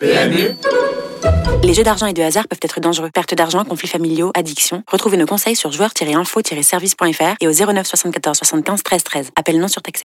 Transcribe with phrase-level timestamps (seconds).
[0.00, 0.54] PMU
[1.64, 3.10] Les jeux d'argent et de hasard peuvent être dangereux.
[3.12, 4.82] Perte d'argent, conflits familiaux, addiction.
[4.90, 9.30] Retrouvez nos conseils sur joueurs-info-service.fr et au 09 74 75 13 13.
[9.36, 10.04] Appel non surtaxé.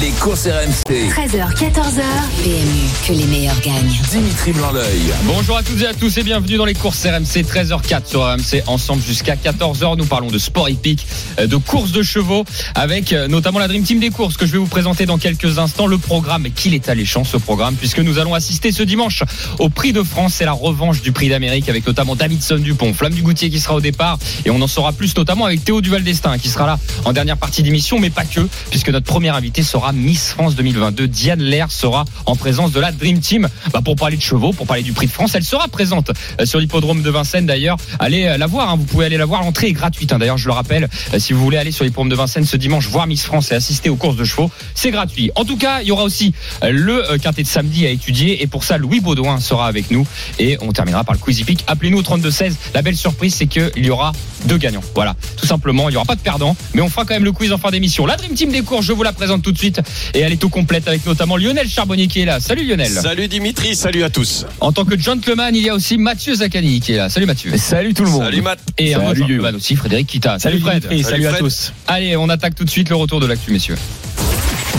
[0.00, 1.10] Les courses RMC.
[1.10, 2.02] 13h, 14h.
[2.42, 4.00] PMU, que les meilleurs gagnent.
[4.10, 5.12] Dimitri Blanc-L'œil.
[5.24, 8.62] Bonjour à toutes et à tous et bienvenue dans les courses RMC 13h04 sur RMC
[8.66, 9.96] ensemble jusqu'à 14h.
[9.96, 11.06] Nous parlons de sport hippique,
[11.38, 12.44] euh, de courses de chevaux
[12.74, 15.58] avec euh, notamment la Dream Team des courses que je vais vous présenter dans quelques
[15.58, 15.86] instants.
[15.86, 19.22] Le programme, qu'il est alléchant ce programme puisque nous allons assister ce dimanche
[19.58, 20.34] au Prix de France.
[20.34, 23.76] C'est la revanche du Prix d'Amérique avec notamment Davidson Dupont, Flamme du Goutier qui sera
[23.76, 26.78] au départ et on en saura plus notamment avec Théo Duval d'Estaing qui sera là
[27.04, 31.06] en dernière partie d'émission mais pas que puisque notre première invitée sera Miss France 2022.
[31.06, 34.66] Diane Lair sera en présence de la Dream Team bah, pour parler de chevaux, pour
[34.66, 35.36] parler du Prix de France.
[35.36, 36.10] Elle sera présente
[36.40, 37.76] euh, sur l'hippodrome de Vincennes d'ailleurs.
[38.00, 38.76] Allez euh, la voir, hein.
[38.76, 39.42] vous pouvez aller la voir.
[39.42, 40.12] L'entrée est gratuite.
[40.12, 40.18] hein.
[40.18, 42.88] D'ailleurs, je le rappelle, euh, si vous voulez aller sur l'hippodrome de Vincennes ce dimanche
[42.88, 45.30] voir Miss France et assister aux courses de chevaux, c'est gratuit.
[45.36, 48.64] En tout cas, il y aura aussi le quintet de samedi à étudier et pour
[48.64, 50.06] ça, Louis Baudouin sera avec nous
[50.38, 51.64] et on terminera par le quiz hippique.
[51.66, 52.56] Appelez-nous au 32 16.
[52.74, 54.12] La belle surprise, c'est qu'il y aura
[54.46, 54.82] deux gagnants.
[54.94, 57.32] Voilà, tout simplement, il n'y aura pas de perdants, mais on fera quand même le
[57.32, 58.06] quiz en fin d'émission.
[58.06, 59.80] La Dream Team des courses, je vous la présente tout de suite
[60.14, 62.40] et elle est au complète avec notamment Lionel Charbonnier qui est là.
[62.40, 62.88] Salut Lionel.
[62.90, 64.46] Salut Dimitri, salut à tous.
[64.60, 67.08] En tant que gentleman, il y a aussi Mathieu Zaccani qui est là.
[67.08, 67.56] Salut Mathieu.
[67.56, 68.24] Salut tout le monde.
[68.24, 68.58] Salut Matt.
[68.78, 69.20] Et un Salut.
[69.20, 70.38] gentleman aussi, Frédéric Kita.
[70.38, 70.82] Salut, Fred.
[70.82, 71.72] Dimitri, salut, Salut à tous.
[71.86, 73.76] Allez, on attaque tout de suite le retour de l'actu, messieurs.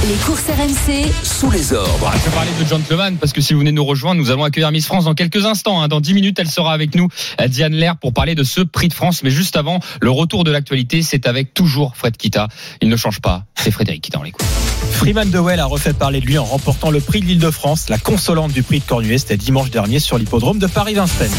[0.04, 2.12] Les courses RMC, Sous les ordres.
[2.14, 4.72] Je vais parler de gentleman parce que si vous venez nous rejoindre, nous allons accueillir
[4.72, 5.82] Miss France dans quelques instants.
[5.82, 5.88] hein.
[5.88, 7.08] Dans 10 minutes, elle sera avec nous,
[7.48, 9.24] Diane Lair, pour parler de ce prix de France.
[9.24, 12.50] Mais juste avant, le retour de l'actualité, c'est avec toujours Fred Kita.
[12.82, 14.46] Il ne change pas, c'est Frédéric Kita, on l'écoute.
[14.92, 18.52] Freeman Dewell a refait parler de lui en remportant le prix de l'Île-de-France, la consolante
[18.52, 19.18] du prix de Cornuet.
[19.18, 21.32] C'était dimanche dernier sur l'hippodrome de Paris-Vincennes.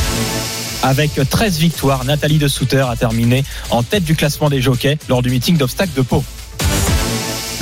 [0.83, 5.23] Avec 13 victoires, Nathalie de Souter a terminé en tête du classement des jockeys lors
[5.23, 6.25] du meeting d'obstacles de Pau.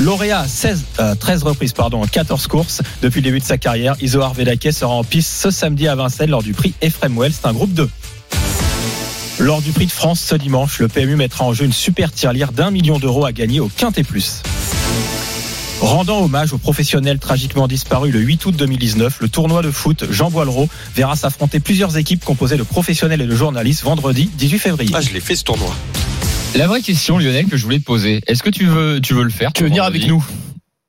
[0.01, 3.59] Lauréat à 16, euh, 13 reprises pardon, en 14 courses depuis le début de sa
[3.59, 7.33] carrière, Isoar Vedaké sera en piste ce samedi à Vincennes lors du prix Ephraim Well.
[7.33, 7.89] C'est un groupe 2.
[9.39, 12.53] Lors du prix de France ce dimanche, le PMU mettra en jeu une super tirelire
[12.53, 14.43] d'un million d'euros à gagner au Quintet Plus.
[15.81, 20.31] Rendant hommage aux professionnels tragiquement disparus le 8 août 2019, le tournoi de foot Jean
[20.31, 24.93] Boileau verra s'affronter plusieurs équipes composées de professionnels et de journalistes vendredi 18 février.
[24.95, 25.75] Ah, je l'ai fait ce tournoi.
[26.55, 29.25] La vraie question, Lionel, que je voulais te poser, est-ce que tu veux, tu veux
[29.25, 30.25] le faire Tu veux venir avec nous?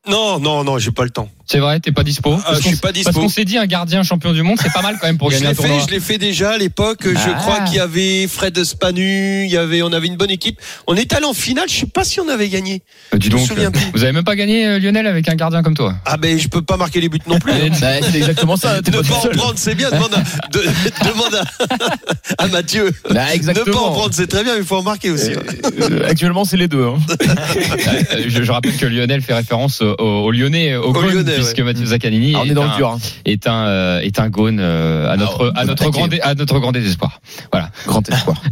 [0.07, 1.29] Non, non, non, j'ai pas le temps.
[1.47, 3.11] C'est vrai, t'es pas dispo Ah, Parce je suis qu'on- pas dispo.
[3.11, 5.29] Parce qu'on s'est dit, un gardien champion du monde, c'est pas mal quand même pour
[5.29, 5.79] gagner un l'ai tournoi.
[5.79, 7.01] fait, je l'ai fait déjà à l'époque.
[7.05, 7.33] Je Ah.
[7.39, 10.59] crois qu'il y avait Fred Spanu, il y avait, on avait une bonne équipe.
[10.87, 11.65] On est allé en finale.
[11.69, 12.81] Je sais pas si on avait gagné.
[13.13, 15.61] Euh, dis je donc, euh, vous avez même pas gagné, euh, Lionel, avec un gardien
[15.61, 17.51] comme toi Ah ben, je peux pas marquer les buts non plus.
[17.51, 17.69] hein.
[17.81, 19.91] Bah, c'est exactement ça, Ne pas en prendre, c'est bien.
[19.91, 20.63] Demande à, de-
[21.07, 22.91] demande à, à Mathieu.
[23.07, 23.91] Bah, Ne pas en exactement.
[23.91, 25.31] prendre, c'est très bien, mais il faut en marquer aussi.
[25.33, 26.83] Euh, actuellement, c'est les deux.
[26.85, 26.95] hein.
[27.21, 31.34] Euh, je, je rappelle que Lionel fait référence au, au Lyonnais, au, Au Gaune, Lyonnais,
[31.35, 31.63] puisque ouais.
[31.63, 32.89] Mathieu Zaccanini Ah, on est est, dans un, le dur.
[32.89, 32.99] hein.
[33.25, 36.35] est un euh, est un Gaune euh, à notre Ah, à notre grand dé- à
[36.35, 37.19] notre grand désespoir.
[37.51, 37.69] Voilà.
[37.85, 38.41] Grand espoir.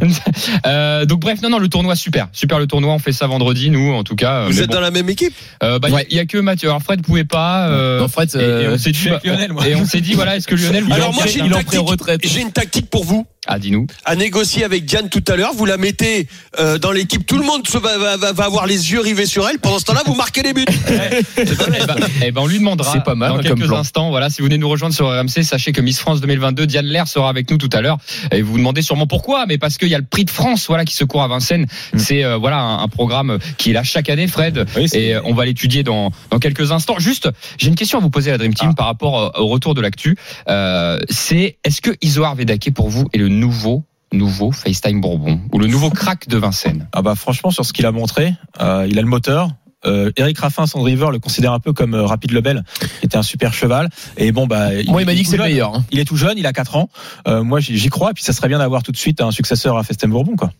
[0.66, 2.92] Euh, donc bref, non non, le tournoi super, super le tournoi.
[2.94, 4.40] On fait ça vendredi, nous en tout cas.
[4.42, 4.74] euh, Vous êtes bon.
[4.74, 6.68] dans la même équipe Euh, bah, il y a- il y, a que Mathieu.
[6.68, 7.68] Alors Fred pouvait pas.
[7.68, 9.66] euh, Non, Fred, et, et euh, on s'est dit, bah, avec Lionel, moi.
[9.66, 11.80] et on s'est dit voilà, est-ce que Lionel Alors moi, j'ai une tactique.
[12.24, 13.26] J'ai une tactique pour vous.
[13.46, 13.86] Ah, dis-nous.
[14.04, 15.52] à négocier avec Diane tout à l'heure.
[15.54, 16.26] Vous la mettez
[16.58, 17.26] euh, dans l'équipe.
[17.26, 19.58] Tout le monde se va, va, va- va avoir les yeux rivés sur elle.
[19.58, 20.64] Pendant ce temps-là, vous marquez les buts.
[20.88, 24.10] Eh ben, eh ben, on lui demandera C'est pas mal, dans comme quelques instants.
[24.10, 27.06] Voilà, si vous venez nous rejoindre sur RMC, sachez que Miss France 2022, Diane Lair
[27.08, 27.98] sera avec nous tout à l'heure.
[28.32, 30.66] Et vous vous demandez sûrement pourquoi, mais parce qu'il y a le Prix de France,
[30.68, 31.66] voilà, qui se court à Vincennes.
[31.96, 34.64] C'est euh, voilà un, un programme qui est là chaque année, Fred.
[34.76, 36.98] Oui, et euh, on va l'étudier dans dans quelques instants.
[36.98, 37.28] Juste,
[37.58, 38.74] j'ai une question à vous poser à la Dream Team Ah.
[38.76, 40.16] par rapport euh, au retour de l'actu.
[40.48, 45.58] Euh, c'est est-ce que Isoar Vedake pour vous est le nouveau nouveau FaceTime Bourbon ou
[45.58, 48.96] le nouveau crack de Vincennes Ah bah franchement sur ce qu'il a montré, euh, il
[48.98, 49.50] a le moteur.
[49.86, 52.64] Euh, Eric Raffin, son driver, le considère un peu comme euh, Rapide Lebel,
[53.00, 53.90] qui était un super cheval.
[54.16, 55.52] Et bon bah, Moi, il m'a est dit que tout c'est le jeune.
[55.52, 55.74] meilleur.
[55.74, 55.84] hein.
[55.90, 56.88] Il est tout jeune, il a 4 ans.
[57.28, 58.12] Euh, moi j'y crois.
[58.12, 60.52] Et puis ça serait bien d'avoir tout de suite un successeur à Festem Bourbon quoi.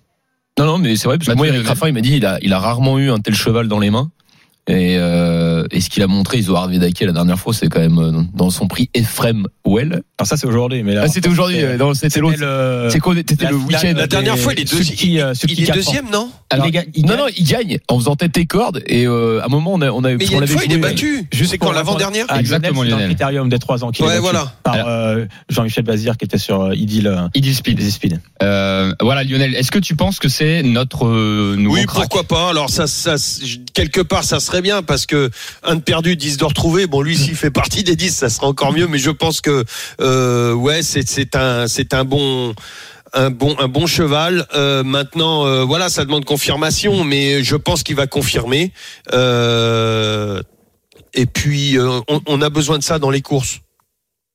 [0.58, 1.66] Non, non, mais c'est vrai, parce que moi, Eric.
[1.66, 3.90] Raffin, il m'a dit, il a, il a rarement eu un tel cheval dans les
[3.90, 4.10] mains.
[4.66, 7.98] Et, euh, et ce qu'il a montré, Isoard Vedake la dernière fois, c'est quand même
[7.98, 10.02] euh, dans son prix Ephraim Well.
[10.18, 12.38] Alors ça c'est aujourd'hui, mais là, Ah, c'était aujourd'hui, euh, c'était l'autre.
[12.40, 13.92] le- C'est quoi, c'était le week-end.
[13.94, 16.30] La dernière fois, il est, deuxi- euh, il est deuxième, non?
[16.54, 17.18] Alors, il, est ga- il Non, gagne.
[17.18, 18.82] non, il gagne en faisant tête et corde.
[18.86, 20.38] Et euh, à un moment, on a, on a, Mais parce il y a qu'on
[20.38, 21.26] une avait fois, il est battu.
[21.32, 23.90] Juste C'est pour quand l'avant-dernière Ah, Exactement, Lionel, c'est dans le critérium des 3 ans
[23.90, 24.52] qu'il Ouais, voilà.
[24.62, 27.78] par euh, Jean-Michel Bazir qui était sur euh, Idylle euh, Idil Speed.
[27.78, 28.20] des Speed.
[28.42, 32.24] Euh, voilà Lionel, est-ce que tu penses que c'est notre euh, nouveau Oui, crack pourquoi
[32.24, 32.50] pas.
[32.50, 33.14] Alors ça, ça,
[33.72, 35.30] quelque part, ça serait bien parce que
[35.62, 36.86] un de perdu, 10 de retrouvé.
[36.86, 38.86] Bon, lui, s'il fait partie des 10, ça sera encore mieux.
[38.86, 39.64] Mais je pense que,
[40.00, 42.54] euh, ouais, c'est, c'est un, c'est un bon.
[43.14, 44.46] Un bon, un bon cheval.
[44.54, 48.72] Euh, maintenant, euh, voilà, ça demande confirmation, mais je pense qu'il va confirmer.
[49.12, 50.42] Euh,
[51.14, 51.78] et puis,
[52.26, 53.60] on a besoin de ça dans les courses.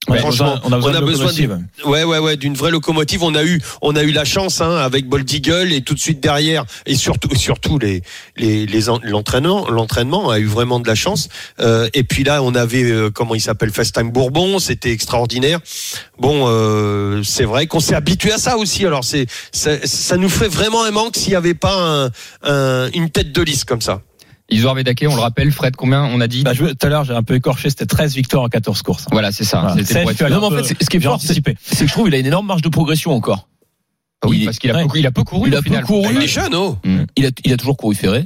[0.10, 1.60] On a Franchement, besoin, on a besoin, on a de besoin locomotive.
[1.86, 3.24] Ouais, ouais, ouais, d'une vraie locomotive.
[3.24, 6.00] On a eu, on a eu la chance hein, avec Bold Eagle et tout de
[6.00, 8.02] suite derrière, et surtout, surtout les,
[8.38, 11.30] les, les en- l'entraînement, l'entraînement a eu vraiment de la chance.
[11.60, 15.60] Euh, et puis là, on avait, euh, comment il s'appelle, FaceTime Bourbon, c'était extraordinaire.
[16.18, 18.86] Bon, euh, c'est vrai qu'on s'est habitué à ça aussi.
[18.86, 22.10] Alors c'est, ça, ça nous ferait vraiment un manque s'il n'y avait pas un,
[22.44, 24.02] un- une tête de liste comme ça.
[24.52, 27.04] Isoar Vedake, on le rappelle, Fred, combien on a dit Bah, je- tout à l'heure,
[27.04, 29.06] j'ai un peu écorché, c'était 13 victoires en 14 courses.
[29.12, 29.60] Voilà, c'est ça.
[29.62, 29.76] Voilà.
[29.76, 31.26] C'était 16, pour être- tu as Non, mais en fait, ce qui est fort, c'est
[31.28, 31.56] anticipé.
[31.62, 33.48] c'est que je trouve qu'il a une énorme marge de progression encore.
[34.24, 34.86] Ah oui, il- parce qu'il a, ouais.
[34.88, 35.84] peu, il a peu couru Il a peu final.
[35.86, 36.14] couru.
[36.14, 36.78] Il est jeune, oh.
[37.16, 38.26] Il a, il a toujours couru ferré.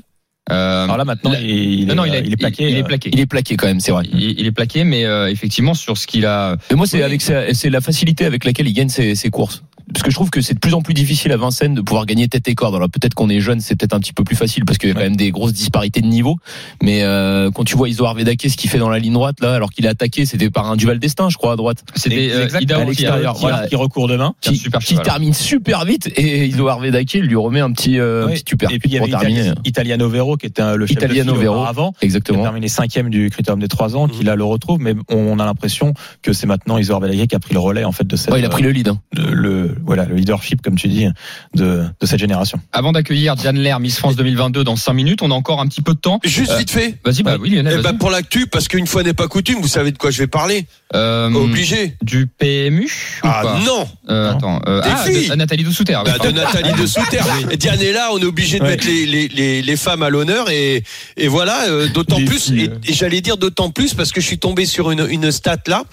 [0.51, 2.69] Euh, Alors là, maintenant, il, il non, il, a- il est plaqué.
[2.69, 3.09] Il, est euh, plaqué.
[3.13, 4.03] Il est plaqué quand même, c'est vrai.
[4.11, 6.57] Il, il est plaqué, mais euh, effectivement sur ce qu'il a.
[6.69, 7.03] Et moi, c'est Oui.
[7.03, 9.63] avec c'est la facilité avec laquelle il gagne ses, ses courses.
[9.93, 12.05] Parce que je trouve que c'est de plus en plus difficile à Vincennes de pouvoir
[12.05, 12.75] gagner tête et corde.
[12.75, 14.91] Alors peut-être qu'on est jeune, c'est peut-être un petit peu plus facile parce qu'il y
[14.91, 16.37] a quand même des grosses disparités de niveau.
[16.81, 19.53] Mais euh, quand tu vois Isoar Vedake ce qu'il fait dans la ligne droite là,
[19.53, 22.45] alors qu'il a attaqué, c'était par un duval destin, je crois à droite, C'était euh,
[22.45, 23.05] à qui
[23.39, 24.33] voilà, qui recourt demain.
[24.41, 27.71] qui a un qui, super qui termine super vite et Isoar Vedake lui remet un
[27.71, 28.33] petit, euh, Ouais.
[28.33, 29.07] petit super Et puis il y avait.
[29.11, 31.63] Itali- Italiano Vero qui était euh, le chef Italiano de Vero.
[31.65, 31.91] avant.
[31.91, 32.41] qui a Exactement.
[32.43, 35.93] terminé cinquième du critérium des trois ans, qui là le retrouve, mais on a l'impression
[36.21, 38.39] que c'est maintenant Isor Balaguer qui a pris le relais en fait de cette, Ouais,
[38.39, 38.87] il a pris le lead.
[38.89, 38.99] hein.
[39.17, 41.07] euh, le voilà le leadership comme tu dis
[41.55, 42.59] de, de cette génération.
[42.71, 45.81] Avant d'accueillir Diane Lair, Miss France 2022 dans 5 minutes, on a encore un petit
[45.81, 46.19] peu de temps.
[46.23, 46.97] Juste Euh, vite fait.
[47.05, 47.73] Vas-y, bah oui, Lionel.
[47.73, 47.97] Eh ben, vas-y.
[47.97, 50.65] pour l'actu, parce qu'une fois n'est pas coutume, vous savez de quoi je vais parler.
[50.95, 51.95] Euh, Obligé.
[52.01, 52.85] Du PMU
[53.23, 53.87] ou Ah pas non.
[54.09, 54.31] Euh.
[54.31, 54.61] Attends.
[54.67, 55.29] euh, Des ah, filles.
[55.29, 55.95] de- Nathalie Dessouter.
[55.95, 56.31] oui, Bah, de.
[56.31, 57.19] Nathalie de Souter.
[57.51, 58.69] Et Diane est là, on est obligé de Ouais.
[58.71, 60.83] mettre les, les, les, les femmes à l'honneur et,
[61.17, 64.27] et voilà, euh, d'autant plus, filles, et, et j'allais dire d'autant plus parce que je
[64.27, 65.83] suis tombé sur une, une stat là.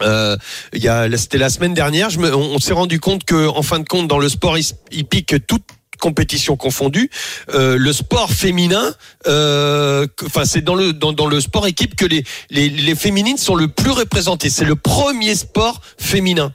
[0.00, 0.36] Euh,
[0.72, 3.46] il y a, c'était la semaine dernière, je me, on, on s'est rendu compte que,
[3.48, 4.56] en fin de compte, dans le sport
[4.90, 5.62] hippique, toute
[6.00, 7.10] compétition confondue,
[7.54, 8.92] euh, le sport féminin,
[9.28, 13.36] euh, enfin c'est dans le dans, dans le sport équipe que les, les les féminines
[13.38, 14.50] sont le plus représentées.
[14.50, 16.52] C'est le premier sport féminin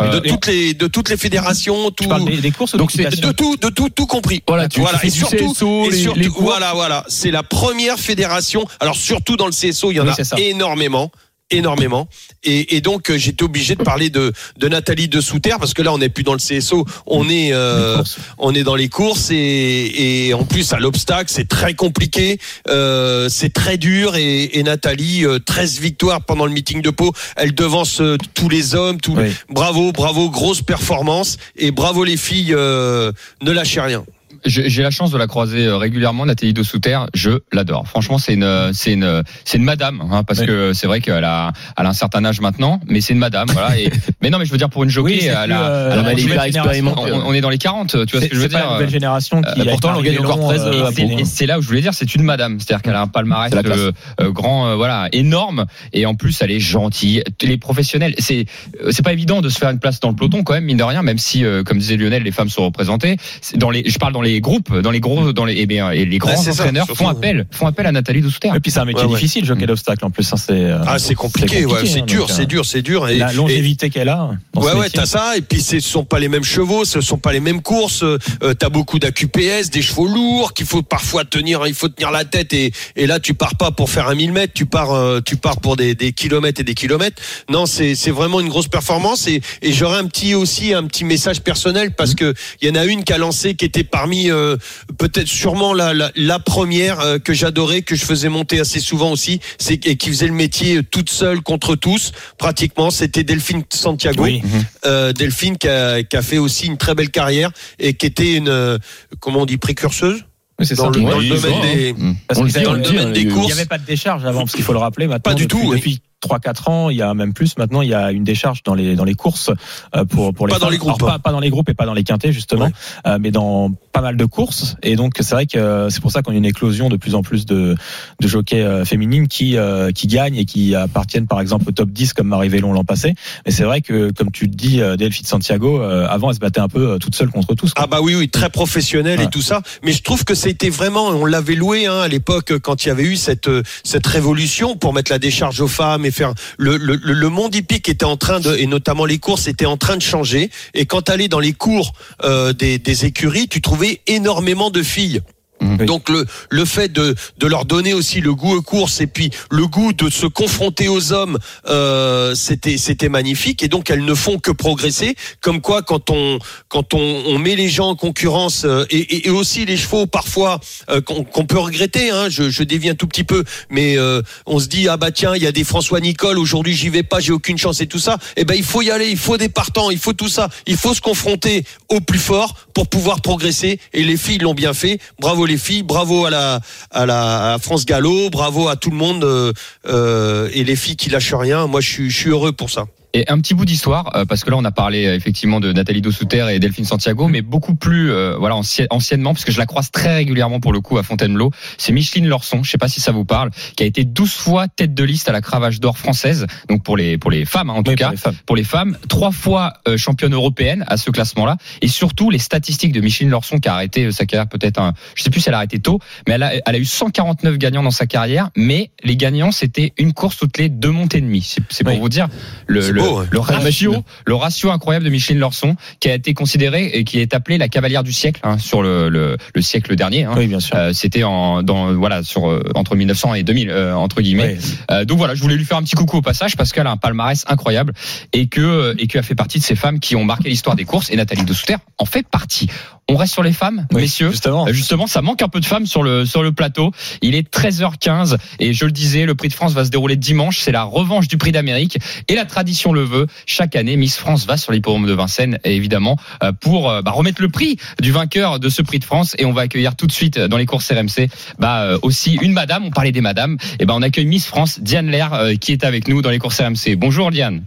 [0.00, 1.90] Euh, de toutes les de toutes les fédérations.
[1.92, 4.42] Tout, Tu des, des courses ou donc c'est de tout, de tout, tout compris.
[4.46, 7.98] Voilà, tu- tu fais et surtout, CSO, et surtout- les voilà, voilà, c'est la première
[7.98, 8.66] fédération.
[8.80, 11.10] Alors surtout dans le CSO, il y en Oui, a énormément,
[11.50, 12.08] énormément.
[12.42, 15.82] Et, et donc euh, j'étais obligé de parler de de Nathalie de Souter parce que
[15.82, 18.02] là on n'est plus dans le CSO, on est euh,
[18.38, 22.38] on est dans les courses et, et en plus à l'obstacle c'est très compliqué,
[22.68, 27.12] euh, c'est très dur et, et Nathalie euh, 13 victoires pendant le meeting de Pau,
[27.36, 28.00] elle devance
[28.34, 29.30] tous les hommes, tous Oui.
[29.48, 33.12] bravo, bravo, grosse performance et bravo les filles, euh,
[33.42, 34.04] ne lâchez rien.
[34.46, 36.98] J'ai la chance de la croiser euh, régulièrement, Nathalie de Souter.
[37.14, 37.88] Je l'adore.
[37.88, 40.46] Franchement, c'est une, c'est une, c'est une madame, hein, parce Oui.
[40.46, 43.48] que c'est vrai qu'elle a, elle a un certain âge maintenant, mais c'est une madame,
[43.52, 43.78] voilà.
[43.78, 43.90] Et,
[44.22, 46.12] mais non, mais je veux dire pour une jockey, Oui, elle a, euh, elle a
[46.12, 47.12] elle expérimentée.
[47.12, 48.66] on, on est dans les 40, tu vois ce que je veux c'est pas dire.
[48.68, 51.24] la nouvelle génération qui Euh, a pourtant, arrivé gagne encore long, 13, euh, euh, Et
[51.24, 53.64] c'est- là où je voulais dire, c'est une madame, c'est-à-dire qu'elle a un palmarès classe.
[53.78, 55.64] euh, euh, grand, euh, voilà, énorme,
[55.94, 57.22] et en plus elle est gentille.
[57.42, 58.44] Les professionnels, c'est
[58.82, 60.76] euh, c'est pas évident de se faire une place dans le peloton quand même, mine
[60.76, 63.16] de rien, même si, euh, comme disait Lionel, les femmes sont représentées.
[63.56, 66.04] Dans les, je parle dans les groupes, dans les gros, dans les, eh bien, et
[66.04, 68.48] les grands Ouais, ça, entraîneurs font appel, font appel à Nathalie Doucet.
[68.54, 69.14] Et puis c'est un métier Ouais, ouais.
[69.18, 70.32] difficile, jockey d'obstacle en plus.
[70.32, 73.08] hein, c'est euh, Ah c'est compliqué, ouais, c'est hein, dur, c'est euh, dur, c'est dur.
[73.08, 74.30] Et, La et- longévité qu'elle a.
[74.56, 77.32] Ouais ouais t'as ça et puis ce sont pas les mêmes chevaux, ce sont pas
[77.32, 78.02] les mêmes courses.
[78.02, 78.18] Euh,
[78.58, 82.52] t'as beaucoup d'AQPS, des chevaux lourds qu'il faut parfois tenir, il faut tenir la tête
[82.52, 85.36] et, et là tu pars pas pour faire un 1000 mètres, tu pars euh, tu
[85.36, 87.20] pars pour des, des kilomètres et des kilomètres.
[87.50, 91.04] Non c'est c'est vraiment une grosse performance et, et j'aurais un petit aussi un petit
[91.04, 94.23] message personnel parce que il y en a une qui a lancé qui était parmi
[94.30, 94.56] euh,
[94.98, 99.10] peut-être sûrement la, la, la première euh, que j'adorais que je faisais monter assez souvent
[99.12, 103.62] aussi c'est et qui faisait le métier euh, toute seule contre tous pratiquement c'était Delphine
[103.72, 104.42] Santiago Oui.
[104.86, 108.34] euh, Delphine qui a, qui a fait aussi une très belle carrière et qui était
[108.34, 108.78] une
[109.20, 110.24] comment on dit précurseuse?
[110.60, 110.98] Oui, dans ça.
[110.98, 111.94] le, dans domaine des.
[112.28, 113.44] Parce On que le c'est dit, dans on le le dit, domaine hein, des courses.
[113.44, 115.32] Il n'y avait pas de décharge avant, parce qu'il faut le rappeler maintenant.
[115.32, 115.76] Pas du depuis, tout, oui.
[115.78, 117.56] Depuis 3-4 ans, il y a même plus.
[117.58, 119.50] Maintenant, il y a une décharge dans les dans les courses
[119.94, 121.74] euh, pour pour les Pas dans les groupes, Alors, pas, pas dans les groupes et
[121.74, 122.72] pas dans les quintés justement, Ouais.
[123.06, 124.76] euh, mais dans pas mal de courses.
[124.82, 127.14] Et donc c'est vrai que euh, c'est pour ça qu'on a une éclosion de plus
[127.14, 127.76] en plus de
[128.20, 129.56] de jockeys féminines qui
[129.94, 133.14] qui gagnent et qui appartiennent par exemple au top 10 comme Marie Vélon l'an passé.
[133.44, 136.60] Mais c'est vrai que comme tu le dis, euh, Delphine Santiago, avant elle se battait
[136.60, 137.74] un peu toute seule contre tous.
[137.74, 137.84] quoi.
[137.84, 141.08] Ah bah oui oui très professionnel et tout ça mais je trouve que c'était vraiment
[141.08, 143.50] on l'avait loué hein, à l'époque quand il y avait eu cette
[143.82, 146.10] cette révolution pour mettre la décharge aux femmes et
[146.58, 150.02] le monde hippique était en train de et notamment les courses étaient en train de
[150.02, 150.50] changer.
[150.74, 151.92] Et quand tu allais dans les cours
[152.22, 155.20] euh, des écuries tu trouvais énormément de filles
[155.60, 155.86] Oui.
[155.86, 159.30] Donc le le fait de de leur donner aussi le goût aux courses et puis
[159.50, 164.14] le goût de se confronter aux hommes, euh, c'était c'était magnifique et donc elles ne
[164.14, 165.14] font que progresser.
[165.40, 169.28] Comme quoi quand on quand on, on met les gens en concurrence euh, et, et,
[169.28, 172.10] et aussi les chevaux parfois euh, qu'on peut regretter.
[172.10, 175.12] Hein, je, je dévie un tout petit peu, mais euh, on se dit ah bah
[175.12, 177.86] tiens il y a des François Nicole aujourd'hui j'y vais pas j'ai aucune chance et
[177.86, 178.18] tout ça.
[178.36, 180.76] Et ben il faut y aller, il faut des partants, il faut tout ça, il
[180.76, 183.78] faut se confronter au plus fort pour pouvoir progresser.
[183.92, 184.98] Et les filles l'ont bien fait.
[185.20, 186.60] Bravo les filles, bravo à la
[186.90, 189.52] à la France Gallo, bravo à tout le monde euh,
[189.86, 191.66] euh, et les filles qui lâchent rien.
[191.66, 192.86] Moi je suis heureux pour ça.
[193.16, 195.72] Et un petit bout d'histoire, euh, parce que là on a parlé euh, effectivement de
[195.72, 199.58] Nathalie Dossouter et Delphine Santiago, mais beaucoup plus euh, voilà anci- anciennement, parce que je
[199.58, 201.52] la croise très régulièrement pour le coup à Fontainebleau.
[201.78, 204.66] C'est Micheline Lorson, je sais pas si ça vous parle, qui a été 12 fois
[204.66, 207.74] tête de liste à la cravache d'or française, donc pour les pour les femmes hein,
[207.74, 208.06] en tout Oui, cas.
[208.08, 208.34] pour les femmes.
[208.46, 212.90] pour les femmes, trois fois euh, championne européenne à ce classement-là, et surtout les statistiques
[212.92, 215.48] de Micheline Lorson qui a arrêté euh, sa carrière peut-être, un, je sais plus si
[215.48, 218.50] elle a arrêté tôt, mais elle a, elle a eu 149 gagnants dans sa carrière,
[218.56, 221.42] mais les gagnants c'était une course toutes les deux montées et demie.
[221.42, 222.00] C'est c'est pour Oui.
[222.00, 222.26] vous dire
[222.66, 223.26] le, beau, ouais.
[223.30, 224.02] le ratio, machine.
[224.26, 227.68] le ratio incroyable de Micheline Lorson qui a été considérée et qui est appelée la
[227.68, 230.24] cavalière du siècle hein, sur le, le, le siècle dernier.
[230.24, 230.34] hein.
[230.36, 230.76] Oui, bien sûr.
[230.76, 234.56] Euh, c'était en dans voilà sur euh, entre 1900 et 2000 euh, entre guillemets.
[234.60, 234.74] Oui.
[234.90, 236.90] Euh, donc voilà, je voulais lui faire un petit coucou au passage parce qu'elle a
[236.90, 237.92] un palmarès incroyable
[238.32, 240.84] et que euh, et qu'elle fait partie de ces femmes qui ont marqué l'histoire des
[240.84, 242.68] courses et Nathalie Dessouter en fait partie.
[243.08, 244.30] On reste sur les femmes, Oui, messieurs.
[244.30, 244.66] Justement.
[244.66, 246.90] Euh, Justement, ça manque un peu de femmes sur le sur le plateau.
[247.20, 250.60] Il est 13h15 et je le disais, le Prix de France va se dérouler dimanche.
[250.60, 253.26] C'est la revanche du Prix d'Amérique et la tradition le veut.
[253.44, 257.10] Chaque année, Miss France va sur l'hippodrome de Vincennes, et évidemment euh, pour euh, bah,
[257.10, 259.34] remettre le prix du vainqueur de ce Prix de France.
[259.38, 262.84] Et on va accueillir tout de suite dans les courses RMC bah, aussi une madame.
[262.84, 263.58] On parlait des madames.
[263.80, 266.60] Et ben on accueille Miss France Diane Lair qui est avec nous dans les courses
[266.60, 266.96] RMC.
[266.96, 267.64] Bonjour Diane.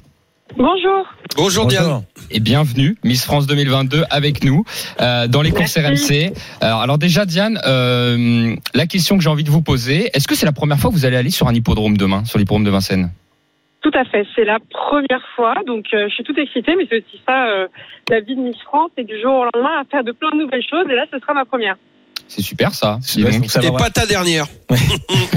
[0.55, 1.05] Bonjour.
[1.35, 2.03] Bonjour Diane.
[2.31, 4.63] Et bienvenue, Miss France 2022 avec nous
[5.01, 5.77] euh, dans les courses.
[5.77, 6.33] RMC.
[6.61, 10.35] Alors, alors déjà Diane, euh, la question que j'ai envie de vous poser, est-ce que
[10.35, 12.71] c'est la première fois que vous allez aller sur un hippodrome demain, sur l'hippodrome de
[12.71, 13.11] Vincennes?
[13.81, 14.25] Tout à fait.
[14.35, 17.67] C'est la première fois, donc euh, je suis toute excitée, mais c'est aussi ça euh,
[18.09, 20.37] la vie de Miss France, et du jour au lendemain à faire de plein de
[20.37, 20.85] nouvelles choses.
[20.89, 21.77] Et là, ce sera ma première.
[22.27, 22.99] C'est super ça.
[23.01, 24.47] ça vraiment- pas ta dernière.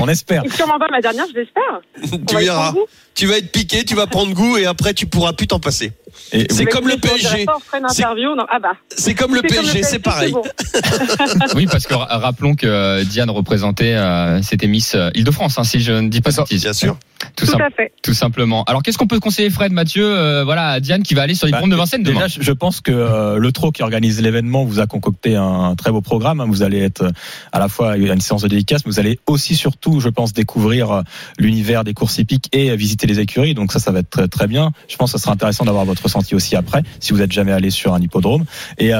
[0.01, 0.45] On espère.
[0.45, 2.21] Et sûrement pas ma dernière, je l'espère.
[2.27, 2.73] Tu verras.
[3.15, 5.93] Tu vas être piqué, tu vas prendre goût et après tu pourras plus t'en passer.
[6.33, 7.47] Et C'est Mais comme le PSG.
[7.91, 8.73] C'est- ah bah.
[8.97, 10.33] C'est comme le C'est PSG, c'est pareil.
[10.33, 10.43] bon.
[11.55, 15.65] Oui, parce que ra- rappelons que euh, Diane représentait, euh, c'était Miss euh, Île-de-France, hein,
[15.65, 16.63] si je ne dis pas bêtises.
[16.63, 16.97] Bien sûr.
[17.37, 17.93] Tout, Tout à fait.
[18.03, 18.65] tout simplement.
[18.65, 21.47] Alors qu'est-ce qu'on peut conseiller Fred, Mathieu, euh, voilà, à Diane qui va aller sur
[21.47, 24.21] l'hippodrome Bah, de Vincennes demain Déjà, je je pense que euh, le TRO qui organise
[24.23, 26.41] l'événement vous a concocté un très beau programme.
[26.41, 26.47] hein.
[26.49, 27.11] Vous allez être euh,
[27.53, 30.91] à la fois une séance de dédicace, mais vous allez aussi surtout, je pense, découvrir
[30.91, 31.03] euh,
[31.39, 33.55] l'univers des courses hippiques et euh, visiter les écuries.
[33.55, 34.73] Donc ça, ça va être très, très bien.
[34.89, 37.53] Je pense que ça sera intéressant d'avoir votre ressenti aussi après, si vous êtes jamais
[37.53, 38.45] allé sur un hippodrome.
[38.79, 38.93] Et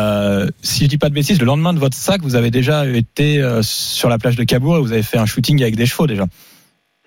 [0.63, 3.43] si je dis pas de bêtises, le lendemain de votre sac, vous avez déjà été
[3.63, 6.25] sur la plage de Cabourg et vous avez fait un shooting avec des chevaux déjà.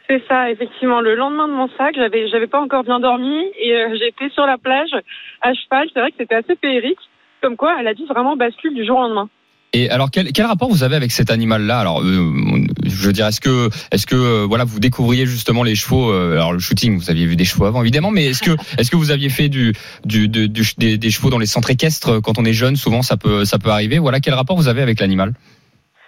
[0.09, 1.01] C'est ça, effectivement.
[1.01, 4.57] Le lendemain de mon sac, j'avais, j'avais pas encore bien dormi et j'étais sur la
[4.57, 4.91] plage
[5.41, 5.87] à cheval.
[5.93, 6.99] C'est vrai que c'était assez féerique.
[7.41, 9.29] Comme quoi, elle a dû vraiment basculer du jour au lendemain.
[9.75, 11.79] Et alors quel, quel rapport vous avez avec cet animal-là?
[11.79, 12.31] Alors, euh,
[12.85, 16.33] je veux dire, est-ce que, est-ce que, euh, voilà, vous découvriez justement les chevaux euh,
[16.33, 18.95] Alors le shooting, vous aviez vu des chevaux avant, évidemment, mais est-ce que, est-ce que
[18.97, 19.73] vous aviez fait du,
[20.05, 22.75] du, du- du- des, des chevaux dans les centres équestres euh, quand on est jeune
[22.75, 23.97] Souvent, ça peut, ça peut arriver?
[23.97, 25.33] Voilà, quel rapport vous avez avec l'animal?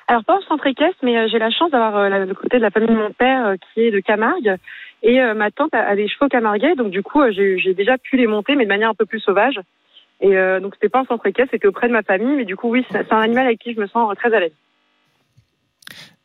[0.08, 2.62] Alors pas au centre équestre, mais euh, j'ai la chance d'avoir euh, le côté de
[2.62, 4.58] la famille de mon père qui est de Camargue.
[5.02, 7.98] Et euh, ma tante a, a des chevaux camarguais, donc du coup j'ai j'ai déjà
[7.98, 9.60] pu les monter, mais de manière un peu plus sauvage.
[10.26, 12.56] Et euh, donc c'était pas un centre équestre, c'était auprès de ma famille, mais du
[12.56, 14.58] coup oui, c'est un animal avec qui je me sens euh, très à l'aise.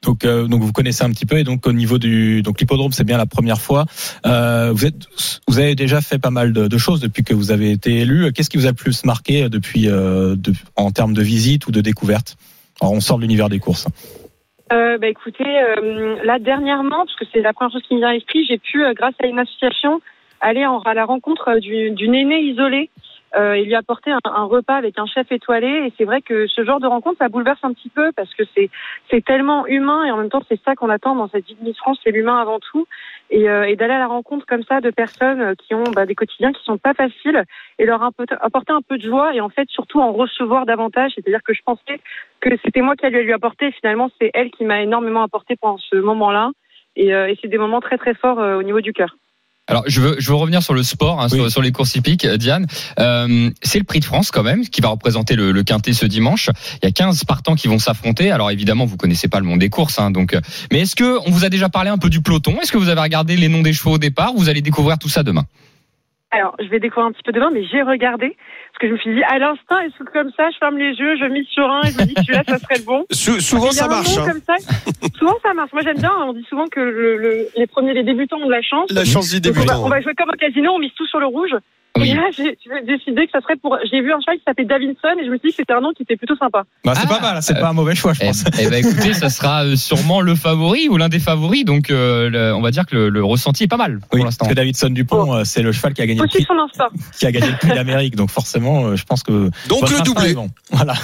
[0.02, 2.92] Donc, euh, donc vous connaissez un petit peu et donc au niveau du donc l'hippodrome
[2.92, 3.84] c'est bien la première fois.
[4.24, 5.06] Euh, vous êtes
[5.46, 8.32] vous avez déjà fait pas mal de, de choses depuis que vous avez été élu.
[8.32, 11.82] Qu'est-ce qui vous a le plus marqué depuis de- en termes de visite ou de
[11.82, 12.36] découverte?
[12.80, 13.86] Alors on sort de l'univers des courses.
[14.72, 15.44] Euh, bah écoutez,
[16.24, 18.82] là dernièrement, parce que c'est la première chose qui me vient à l'esprit, j'ai pu,
[18.94, 20.00] grâce à une association,
[20.40, 22.88] aller en- à la rencontre du- d'une aînée isolée
[23.36, 25.68] euh, et lui apporter un, un repas avec un chef étoilé.
[25.86, 28.42] Et c'est vrai que ce genre de rencontre, ça bouleverse un petit peu parce que
[28.54, 28.70] c'est
[29.10, 31.64] c'est tellement humain et en même temps c'est ça qu'on attend dans cette vie de
[31.64, 32.86] Miss France, c'est l'humain avant tout.
[33.32, 36.16] Et, euh, et d'aller à la rencontre comme ça de personnes qui ont bah, des
[36.16, 37.44] quotidiens qui sont pas faciles
[37.78, 41.12] et leur apporter un peu de joie et en fait surtout en recevoir davantage.
[41.14, 42.00] C'est-à-dire que je pensais
[42.40, 43.70] que c'était moi qui allais lui apporter.
[43.72, 46.50] Finalement, c'est elle qui m'a énormément apporté pendant ce moment-là.
[46.96, 49.16] Et, euh, et c'est des moments très très forts euh, au niveau du cœur.
[49.70, 51.38] Alors, je veux, je veux revenir sur le sport, hein, Oui.
[51.38, 52.66] sur, sur les courses hippiques, euh, Diane.
[52.98, 56.04] Euh, c'est le Prix de France quand même, qui va représenter le, le quintet ce
[56.06, 56.50] dimanche.
[56.82, 58.30] Il y a 15 partants qui vont s'affronter.
[58.30, 60.34] Alors évidemment, vous connaissez pas le monde des courses, hein, donc.
[60.34, 60.40] euh,
[60.72, 62.58] Mais est-ce que on vous a déjà parlé un peu du peloton?
[62.60, 64.32] Est-ce que vous avez regardé les noms des chevaux au départ?
[64.36, 65.44] Vous allez découvrir tout ça demain.
[66.32, 68.36] Alors, je vais découvrir un petit peu demain, mais j'ai regardé.
[68.72, 71.16] Parce que je me suis dit, à l'instant, et comme ça, je ferme les yeux,
[71.18, 73.04] je mise sur un et je me dis celui-là, ça serait le bon?
[73.10, 74.16] Sou- souvent ça marche.
[74.16, 74.26] hein.
[74.30, 74.54] comme ça.
[75.18, 75.72] Souvent, ça marche.
[75.72, 76.12] Moi, j'aime bien.
[76.24, 78.90] On dit souvent que le, le- les premiers, les débutants ont de la chance.
[78.92, 79.84] La chance du Donc, on, va, débutant.
[79.84, 81.50] on va jouer comme au casino, on mise tout sur le rouge.
[82.00, 82.10] Oui.
[82.10, 83.76] Et là, j'ai j'ai décidé que ça serait pour.
[83.90, 85.80] J'ai vu un cheval qui s'appelait Davidson et je me suis dit que c'était un
[85.80, 86.64] nom qui était plutôt sympa.
[86.84, 88.44] Bah, c'est Ah, pas mal, c'est euh, pas un mauvais choix, je Eh, pense.
[88.60, 91.64] eh ben, écoutez, ça sera euh, sûrement le favori ou l'un des favoris.
[91.64, 94.22] Donc, euh, le- on va dire que le, le ressenti est pas mal pour Oui,
[94.22, 94.44] l'instant.
[94.44, 96.54] parce que Davidson Dupont, euh, c'est le cheval qui a gagné le prix, son
[97.18, 98.16] qui a gagné le prix d'Amérique.
[98.16, 100.34] Donc forcément, euh, je pense que Donc le doublé.
[100.34, 100.48] bon.
[100.70, 100.94] Voilà.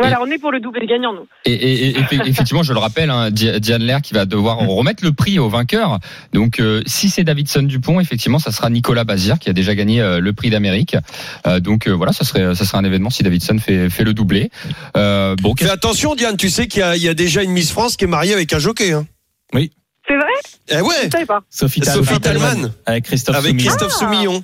[0.00, 1.26] Voilà, on est pour le doublé gagnant, nous.
[1.44, 4.58] Et, et- et effe- effectivement, je le rappelle, hein, Di- Diane Lair qui va devoir
[4.58, 5.98] remettre le prix au vainqueur.
[6.32, 10.00] Donc, euh, si c'est Davidson Dupont, effectivement, ça sera Nicolas Bazir qui a déjà gagné
[10.00, 10.96] euh, le prix d'Amérique.
[11.46, 14.14] Euh, donc euh, voilà, ça serait, ça serait un événement si Davidson fait, fait le
[14.14, 14.50] doublé.
[14.96, 17.50] Euh, bon, Fais attention, Diane, tu sais qu'il y, a- il y a déjà une
[17.52, 18.92] Miss France qui est mariée avec un jockey.
[18.92, 19.06] Hein.
[20.08, 20.26] C'est vrai?
[20.70, 21.40] Eh Je ouais, savais pas.
[21.50, 23.68] Sophie Sophie Talman avec Christophe avec Soumillon.
[23.68, 24.42] Christophe Soumillon.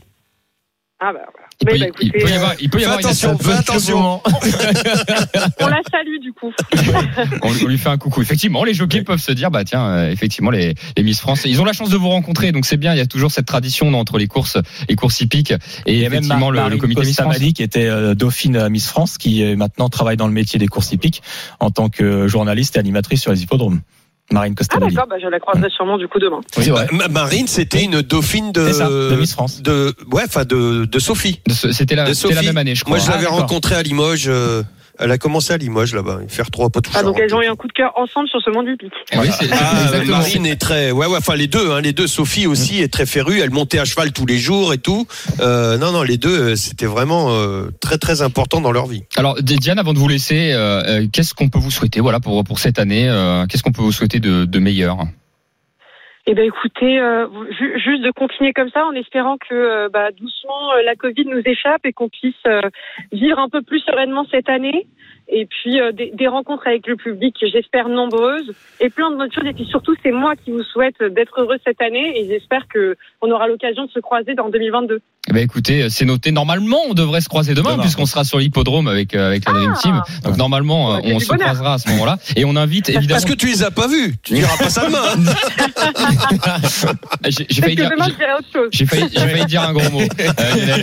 [1.00, 1.45] Ah, bah voilà.
[1.60, 3.38] Il, peut, Oui, y- bah, il peut y euh, avoir, il peut y avoir attention,
[3.50, 4.20] attention.
[5.60, 6.52] on la salue, du coup.
[7.42, 8.20] on, on lui fait un coucou.
[8.20, 11.60] Effectivement, les jockeys peuvent se dire, bah tiens, euh, effectivement, les, les Miss France, ils
[11.60, 12.92] ont la chance de vous rencontrer, donc c'est bien.
[12.94, 14.58] Il y a toujours cette tradition entre les courses,
[14.88, 15.54] les courses hippiques
[15.86, 17.38] et a même effectivement le, comité Miss France.
[17.38, 20.66] Qui était euh, dauphine à Miss France, qui euh, maintenant travaille dans le métier des
[20.66, 21.22] courses hippiques
[21.60, 23.80] en tant que journaliste et animatrice sur les hippodromes.
[24.32, 24.94] Marine Ah, Costamadi.
[24.94, 26.40] d'accord, bah, je la croiserai sûrement, du coup, demain.
[26.52, 26.86] c'est vrai.
[26.92, 29.62] Ma- Marine, c'était une dauphine de, ça, de Miss France.
[29.62, 31.40] de, ouais, enfin de, de Sophie.
[31.46, 32.96] De ce- C'était la, De c'était la même année, je crois.
[32.96, 33.38] Moi, je Ah, l'avais d'accord.
[33.40, 34.26] rencontrée à Limoges.
[34.28, 34.62] euh,
[34.98, 37.46] elle a commencé à Limoges là-bas, faire trois pas tout Ah, donc elles ont eu
[37.46, 38.92] un coup de cœur ensemble sur ce monde hippique.
[39.16, 39.90] Oui, c'est- Ah.
[40.06, 42.06] Marine est très, ouais, ouais, enfin les deux, hein, les deux.
[42.06, 43.40] Sophie aussi est très férue.
[43.40, 45.06] Elle montait à cheval tous les jours et tout.
[45.40, 49.02] Euh, non, non, les deux, euh, c'était vraiment euh, très, très important dans leur vie.
[49.16, 52.42] Alors Diane, avant de vous laisser, euh, euh, qu'est-ce qu'on peut vous souhaiter, voilà, pour
[52.44, 54.98] pour cette année euh, Qu'est-ce qu'on peut vous souhaiter de, de meilleur?
[56.28, 60.10] Eh ben écoutez, euh, ju- juste de continuer comme ça en espérant que euh, bah,
[60.10, 62.62] doucement euh, la Covid nous échappe et qu'on puisse euh,
[63.12, 64.88] vivre un peu plus sereinement cette année.
[65.28, 69.44] Et puis des, des rencontres avec le public, j'espère nombreuses, et plein de bonnes choses.
[69.46, 72.94] Et puis surtout, c'est moi qui vous souhaite d'être heureux cette année, et j'espère que
[73.20, 75.00] on aura l'occasion de se croiser dans 2022.
[75.28, 76.30] Eh ben écoutez, c'est noté.
[76.32, 77.82] Normalement, on devrait se croiser demain, Demain.
[77.82, 79.80] puisqu'on sera sur l'hippodrome avec euh, avec la Dream Ah.
[79.80, 80.02] Team.
[80.24, 81.46] Donc normalement, euh, Ouais, on se bonheur.
[81.46, 83.08] croisera à ce moment-là, et on invite évidemment.
[83.20, 84.14] Parce que tu les as pas vus.
[84.22, 85.32] Tu diras pas ça demain.
[87.28, 87.90] J'ai failli dire.
[88.72, 90.00] J'ai failli, failli dire un gros mot.
[90.00, 90.82] Euh.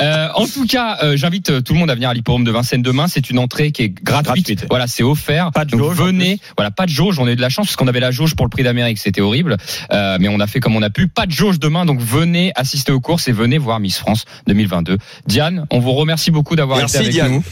[0.00, 2.50] Euh, en tout cas, euh, j'invite euh, tout le monde à venir à l'hippodrome de
[2.50, 3.06] Vincennes demain.
[3.08, 4.24] C'est une entrée qui est gratuite.
[4.46, 4.66] Gratuite.
[4.70, 5.50] Voilà, c'est offert.
[5.52, 6.38] Pas de Donc jauge, en venez.
[6.56, 7.18] Voilà, pas de jauge.
[7.18, 8.98] On a eu de la chance parce qu'on avait la jauge pour le prix d'Amérique.
[8.98, 9.56] C'était horrible,
[9.92, 11.08] Euh, mais on a fait comme on a pu.
[11.08, 11.84] Pas de jauge demain.
[11.84, 14.98] Donc venez assister aux courses et venez voir Miss France 2022.
[15.26, 17.32] Diane, on vous remercie beaucoup d'avoir été avec Diane.
[17.32, 17.44] nous.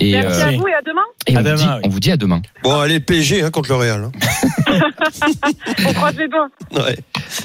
[0.00, 1.02] Et, Merci euh, à vous et à demain.
[1.28, 1.80] et À on, vous dit, oui.
[1.84, 2.42] on vous dit à demain.
[2.64, 4.10] Bon, allez, le PSG hein, contre le Real.
[5.86, 6.48] On croise les doigts.
[6.74, 6.80] hein.
[6.84, 6.98] Ouais.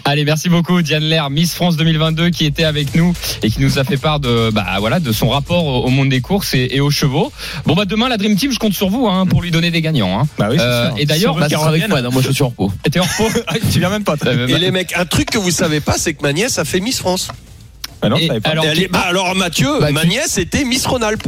[0.05, 3.77] Allez, merci beaucoup Diane Lair, Miss France 2022 qui était avec nous et qui nous
[3.77, 6.79] a fait part de bah voilà de son rapport au monde des courses et, et
[6.81, 7.31] aux chevaux.
[7.65, 9.81] Bon bah demain la Dream Team, je compte sur vous hein, pour lui donner des
[9.81, 10.19] gagnants.
[10.19, 10.27] Hein.
[10.39, 10.95] Bah oui, Euh, sûr.
[10.99, 12.71] et d'ailleurs, Bah, avec Fred, hein, moi je suis en repos.
[12.91, 13.29] T'es en repos
[13.71, 14.15] tu viens même pas.
[14.25, 16.65] Euh, Et les mecs, un truc que vous savez pas, c'est que ma nièce a
[16.65, 17.29] fait Miss France.
[18.01, 18.49] Bah non, et savais pas.
[18.49, 21.23] alors, bah, alors Mathieu, Bah, ma tu- nièce était Miss Rhône-Alpes.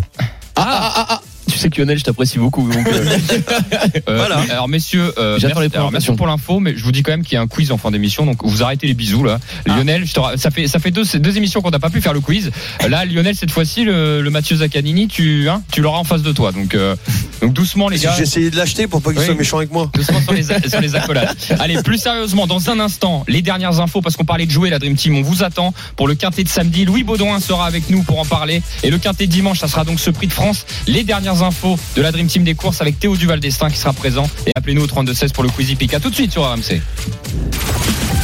[0.55, 1.21] Ah, ah, ah, ah.
[1.51, 2.69] Tu sais que Lionel, je t'apprécie beaucoup.
[2.71, 3.17] Donc, euh,
[4.09, 4.39] euh, Voilà.
[4.49, 7.11] Alors messieurs, euh, J'attends merci, les alors, merci pour l'info, mais je vous dis quand
[7.11, 9.39] même qu'il y a un quiz en fin d'émission, donc vous arrêtez les bisous là.
[9.65, 12.01] Lionel, je te ra- ça fait ça fait deux, deux émissions qu'on n'a pas pu
[12.01, 12.51] faire le quiz.
[12.87, 16.31] Là, Lionel, cette fois-ci, le, le Mathieu Zaccanini, tu hein, tu l'auras en face de
[16.31, 16.95] toi, donc euh,
[17.41, 18.13] donc doucement les gars.
[18.15, 19.25] J'ai essayé de l'acheter pour pas qu'il Oui.
[19.25, 19.89] soit méchant avec moi.
[19.93, 21.35] Doucement sur les, sur les accolades.
[21.59, 24.79] Allez, plus sérieusement, dans un instant, les dernières infos, parce qu'on parlait de jouer la
[24.79, 26.85] Dream Team, on vous attend pour le quintet de samedi.
[26.85, 28.61] Louis Baudouin sera avec nous pour en parler.
[28.83, 30.65] Et le quintet de dimanche, ça sera donc ce prix de France.
[30.87, 33.93] Les dernières infos de la Dream Team des courses avec Théo Duval d'Estaing qui sera
[33.93, 34.29] présent.
[34.45, 35.93] Et appelez-nous au 3216 pour le Quizy Pick.
[35.93, 36.81] À tout de suite sur RMC.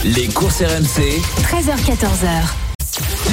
[0.04, 2.67] Les courses RMC, 13h14h.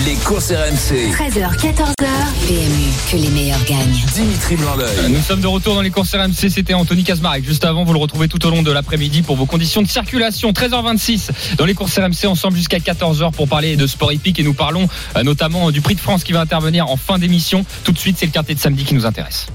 [0.03, 1.13] Les courses RMC.
[1.13, 2.07] 13h14h.
[2.47, 4.05] PMU, que les meilleurs gagnent.
[4.13, 5.11] Dimitri Blanc-L'œil.
[5.11, 6.51] Nous sommes de retour dans les courses RMC.
[6.51, 7.45] C'était Anthony Kazmarek.
[7.45, 10.51] Juste avant, vous le retrouvez tout au long de l'après-midi pour vos conditions de circulation.
[10.53, 14.55] 13h26 dans les courses RMC ensemble jusqu'à 14h pour parler de sport hippique et nous
[14.55, 17.65] parlons euh, notamment du prix de France qui va intervenir en fin d'émission.
[17.85, 19.47] Tout de suite, c'est le quintet de samedi qui nous intéresse.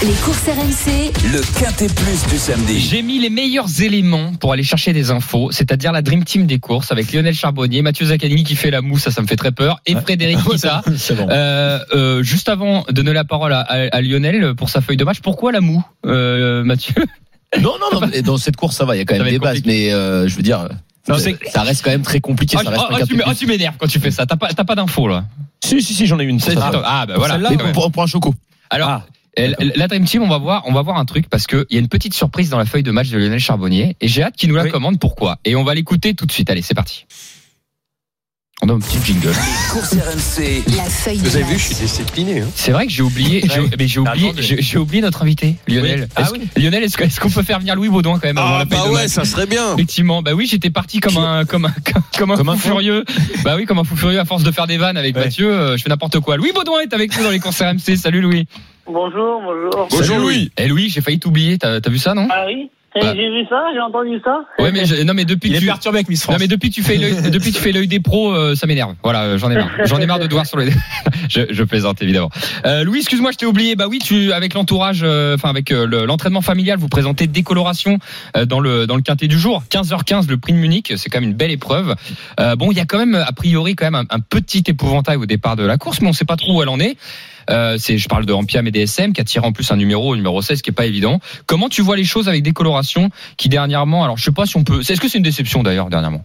[0.00, 2.78] Les courses RMC, Le quintet plus du samedi.
[2.78, 6.60] J'ai mis les meilleurs éléments pour aller chercher des infos, c'est-à-dire la Dream Team des
[6.60, 9.50] courses avec Lionel Charbonnier, Mathieu Zaccanini qui fait la mousse, ça, ça me fait très
[9.50, 10.00] peur, et Ouais.
[10.00, 10.82] Frédéric Kita.
[11.16, 11.26] Bon.
[11.30, 14.96] Euh, euh, juste avant de donner la parole à, à- à Lionel pour sa feuille
[14.96, 16.94] de match, pourquoi la moue, euh, Mathieu?
[17.60, 18.06] Non, non, non.
[18.12, 18.94] mais Dans cette course, ça va.
[18.94, 20.68] Il y a quand Ça même des bases, mais euh, je veux dire,
[21.08, 22.56] Non, ça- reste quand même très compliqué.
[22.60, 24.26] Ah, Ça reste ah, ah, tu ah, tu m'énerves quand tu fais ça.
[24.26, 25.24] T'as pas, t'as pas d'infos là.
[25.64, 26.38] Si, si, si, j'en ai une.
[26.38, 27.34] C'est- Ah, Ah, bah voilà.
[27.34, 28.32] celle-là, pour, pour un choco.
[28.70, 29.02] Alors,
[29.76, 31.76] la Dream Team, on va voir, on va voir un truc parce que il y
[31.76, 34.36] a une petite surprise dans la feuille de match de Lionel Charbonnier et j'ai hâte
[34.36, 34.70] qu'il nous la Oui.
[34.70, 34.98] commande.
[34.98, 35.38] Pourquoi?
[35.44, 36.50] Et on va l'écouter tout de suite.
[36.50, 37.06] Allez, c'est parti.
[38.60, 39.28] On a un petit jingle.
[39.28, 40.64] Les courses RMC.
[40.76, 42.40] La feuille Vous avez vu, je suis discipliné.
[42.40, 42.48] hein.
[42.56, 43.44] C'est vrai que j'ai oublié,
[43.78, 46.00] mais j'ai oublié, j'ai, notre invité, Lionel.
[46.00, 46.06] Oui.
[46.16, 46.40] Ah oui.
[46.56, 48.86] Lionel, est-ce, qu'on peut faire venir Louis Baudouin quand même avant Ah la feuille bah
[48.88, 49.10] ouais, match?
[49.12, 49.74] ça serait bien.
[49.74, 51.74] Effectivement, bah oui, j'étais parti comme un comme un
[52.18, 53.04] comme un Comme fou un furieux.
[53.44, 55.26] Bah oui, comme un fou furieux à force de faire des vannes avec Ouais.
[55.26, 56.36] Mathieu, euh, je fais n'importe quoi.
[56.36, 57.96] Louis Baudouin est avec nous dans les courses RMC.
[57.96, 58.48] Salut Louis.
[58.90, 59.88] Bonjour, bonjour.
[59.90, 60.50] Bonjour Louis.
[60.58, 61.58] Eh Louis, j'ai failli t'oublier.
[61.58, 63.12] T'as, t'as vu ça non Ah oui Eh, Ouais.
[63.14, 64.40] J'ai vu ça, j'ai entendu ça.
[64.58, 66.40] Ouais, mais je- non, mais depuis Il est tu perturbé avec Miss non France.
[66.40, 68.66] mais depuis que tu fais l'œil, depuis que tu fais l'œil des pros, euh, ça
[68.66, 68.94] m'énerve.
[69.04, 69.70] Voilà, euh, j'en ai marre.
[69.84, 70.70] J'en ai marre de devoir sur les.
[71.28, 72.30] je, je plaisante évidemment.
[72.64, 73.76] Euh, Louis, excuse-moi, je t'ai oublié.
[73.76, 77.98] Bah oui, tu avec l'entourage, euh, enfin avec euh, le- l'entraînement familial, vous présentez décoloration
[78.36, 79.62] euh, dans le dans le quintet du jour.
[79.70, 81.94] 15h15, le prix de Munich, c'est quand même une belle épreuve.
[82.40, 85.18] Euh, bon, il y a quand même a priori quand même un, un petit épouvantail
[85.18, 86.96] au départ de la course, mais on sait pas trop où elle en est.
[87.50, 90.14] Euh, c'est, je parle de Ampiam et DSM qui a tiré en plus un numéro,
[90.16, 91.20] numéro 16, qui est pas évident.
[91.46, 94.64] Comment tu vois les choses avec décoloration qui dernièrement, alors je sais pas si on
[94.64, 96.24] peut, est-ce que c'est une déception d'ailleurs dernièrement?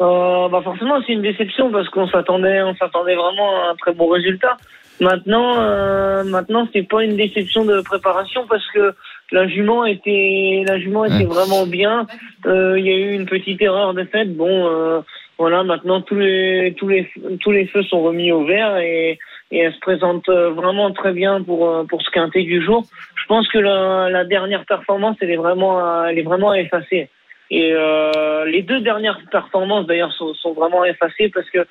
[0.00, 3.92] Euh, bah forcément, c'est une déception parce qu'on s'attendait, on s'attendait vraiment à un très
[3.92, 4.56] bon résultat.
[5.00, 8.94] Maintenant, euh, maintenant, c'est pas une déception de préparation parce que
[9.30, 12.06] la jument était, la jument était vraiment bien.
[12.46, 14.24] Euh, Il y a eu une petite erreur de fait.
[14.24, 15.00] Bon, euh,
[15.38, 17.08] voilà, maintenant tous les tous les
[17.40, 19.18] tous les feux sont remis au vert et
[19.50, 22.84] et elle se présente euh, vraiment très bien pour euh, pour ce quintet du jour.
[23.16, 26.58] Je pense que la, la dernière performance, elle est vraiment à- elle est vraiment à
[26.58, 27.08] effacer.
[27.50, 31.66] Et euh, les deux dernières performances d'ailleurs sont, sont vraiment effacées parce que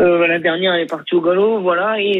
[0.00, 2.10] euh, la dernière elle est partie au galop, voilà, et,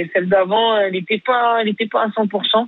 [0.00, 2.66] et celle d'avant elle n'était pas, elle était pas à 100%.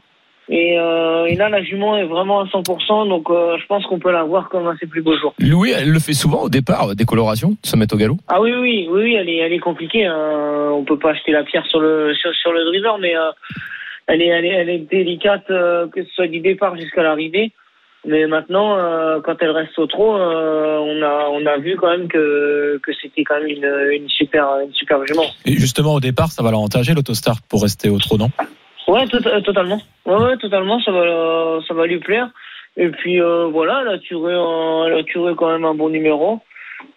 [0.49, 4.01] Et, euh, et là la jument est vraiment à 100%, donc euh, je pense qu'on
[4.01, 5.35] peut la voir comme un de ses plus beaux jours.
[5.39, 8.17] Louis, elle le fait souvent au départ, euh, décoloration, se mettre au galop?
[8.29, 10.05] Ah oui oui oui, oui elle est elle est compliquée.
[10.05, 10.71] Hein.
[10.73, 13.31] On peut pas acheter la pierre sur le sur, sur le driver, mais euh,
[14.09, 17.53] elle est elle est elle est délicate euh, que ce soit du départ jusqu'à l'arrivée.
[18.05, 21.89] Mais maintenant, euh, quand elle reste au trot, euh, on a on a vu quand
[21.89, 25.27] même que que c'était quand même une, une super une super jument.
[25.47, 28.31] Et justement, au départ, ça va l'avantager l'autostar pour rester au trot, non?
[28.93, 29.81] Ouais, to- euh, totalement.
[30.07, 30.81] Ouais, ouais, totalement.
[30.81, 32.29] Ça va euh, ça va lui plaire.
[32.77, 35.89] Et puis euh, voilà, elle a tiré un- elle a tiré quand même un bon
[35.89, 36.41] numéro.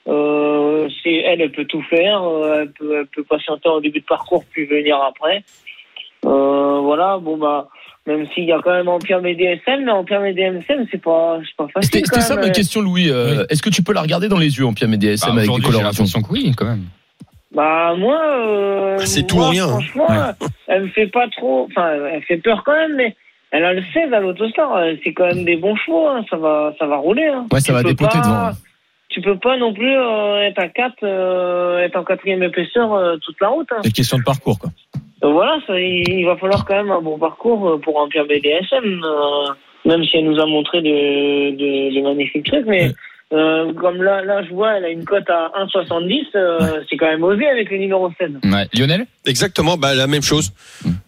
[0.08, 2.22] Euh, c'est elle, elle peut tout faire.
[2.24, 5.44] euh, Elle peut elle peut patienter au début de parcours puis venir après.
[6.26, 7.68] Euh, voilà, bon bah.
[8.08, 11.40] Même s'il y a quand même Empire et DSM, mais Empire et DSM, c'est pas,
[11.44, 12.02] c'est pas facile.
[12.06, 13.10] C'était ça ma question, Louis.
[13.10, 15.82] Euh, Est-ce que tu peux la regarder dans les yeux en PMDSM Bah, avec j'ai
[15.82, 16.84] l'impression que oui, quand même.
[17.56, 19.80] Bah moi, euh, Ah, c'est tout ou rien, hein.
[19.80, 20.08] Franchement,
[20.68, 21.68] elle me fait pas trop.
[21.72, 23.16] Enfin, elle fait peur quand même, mais
[23.52, 24.76] elle a le 16 à l'autostar.
[24.76, 26.08] euh, C'est quand même des bons chevaux.
[26.08, 27.26] hein, Ça va, ça va rouler.
[27.28, 27.48] hein.
[27.52, 28.50] Ouais, ça Tu va dépoter pas- devant.
[29.10, 33.16] Tu peux pas non plus euh, être à 4, euh, être en quatrième épaisseur euh,
[33.24, 33.68] toute la route.
[33.72, 33.80] hein.
[33.84, 34.72] C'est question de parcours, quoi.
[35.22, 39.02] Donc voilà, ça, il, va falloir quand même un bon parcours euh, pour remplir BDSM,
[39.06, 39.54] euh,
[39.86, 42.66] même si elle nous a montré de, de, de magnifiques trucs.
[42.66, 42.92] Mais
[43.34, 47.08] euh, comme là, là, je vois, elle a une cote à 1,70, euh, c'est quand
[47.08, 48.30] même osé avec le numéro 16.
[48.44, 48.68] Ouais.
[48.74, 49.06] Lionel?
[49.26, 50.52] Exactement, bah, la même chose.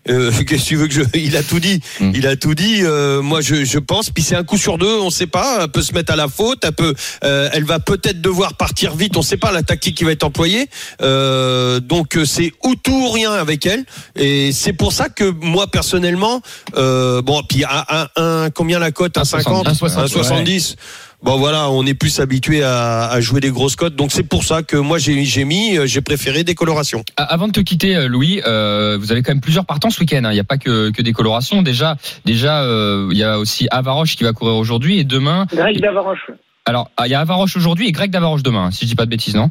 [0.10, 1.80] Euh, Qu'est-ce que tu veux que je Il a tout dit.
[2.00, 2.12] Mm.
[2.16, 2.80] Il a tout dit.
[2.84, 4.10] euh, moi, je, je pense.
[4.10, 4.98] Puis c'est un coup sur deux.
[5.00, 5.60] On sait pas.
[5.62, 6.58] Elle peut se mettre à la faute.
[6.64, 6.96] Elle peut.
[7.24, 9.16] euh, elle va peut-être devoir partir vite.
[9.18, 10.68] On sait pas la tactique qui va être employée.
[11.04, 13.84] Euh, donc euh, c'est ou tout ou rien avec elle.
[14.16, 16.42] Et c'est pour ça que moi personnellement,
[16.76, 19.16] euh, bon, puis un, un- combien la cote?
[19.20, 20.76] Un 50, 1,70, un 70.
[21.24, 24.44] Bon voilà, on est plus habitué à, à jouer des grosses cotes, donc c'est pour
[24.44, 27.04] ça que moi j'ai j'ai mis, euh, j'ai préféré décoloration.
[27.18, 30.00] A- Avant de te quitter, euh, Louis, euh, vous avez quand même plusieurs partants ce
[30.00, 30.24] week-end.
[30.26, 30.32] hein.
[30.32, 31.64] Il n'y a pas que, que des colorations.
[31.64, 35.48] Déjà, déjà, euh, il y a aussi Avaroche qui va courir aujourd'hui et demain.
[35.52, 36.30] Greg Davaroche.
[36.66, 38.96] Alors, ah, il y a Avaroche aujourd'hui et Greg Davaroche demain, hein, si je dis
[38.96, 39.50] pas de bêtises, non?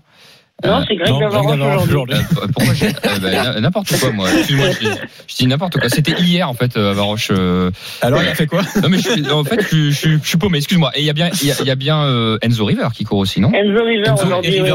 [0.65, 2.17] Non, Euh, c'est Greg Davaroche aujourd'hui.
[2.17, 2.91] Euh, pourquoi j'ai euh,
[3.21, 4.97] bah, n'importe quoi moi Excuse-moi, je, dis-
[5.29, 5.91] je dis n'importe quoi.
[5.91, 7.29] C'était hier en fait, Avaroche.
[7.31, 8.63] euh, Alors, il a fait quoi?
[8.83, 10.57] Non mais je, suis- en fait, je, je, je suis paumé.
[10.57, 10.93] Excuse-moi.
[10.95, 12.89] Et il y a bien, il y a, il y a bien euh, Enzo River
[12.95, 13.53] qui court aussi, non?
[13.53, 14.61] Enzo River aujourd'hui.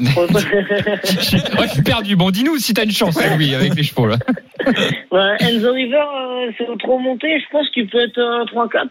[0.00, 2.16] Ouais, je suis perdu.
[2.16, 4.16] Bon, dis-nous si t'as une chance, Louis, avec les chevaux là.
[5.12, 7.28] Ouais, Enzo River, euh, c'est au trop monté.
[7.38, 8.88] Je pense qu'il peut être euh, 3-4.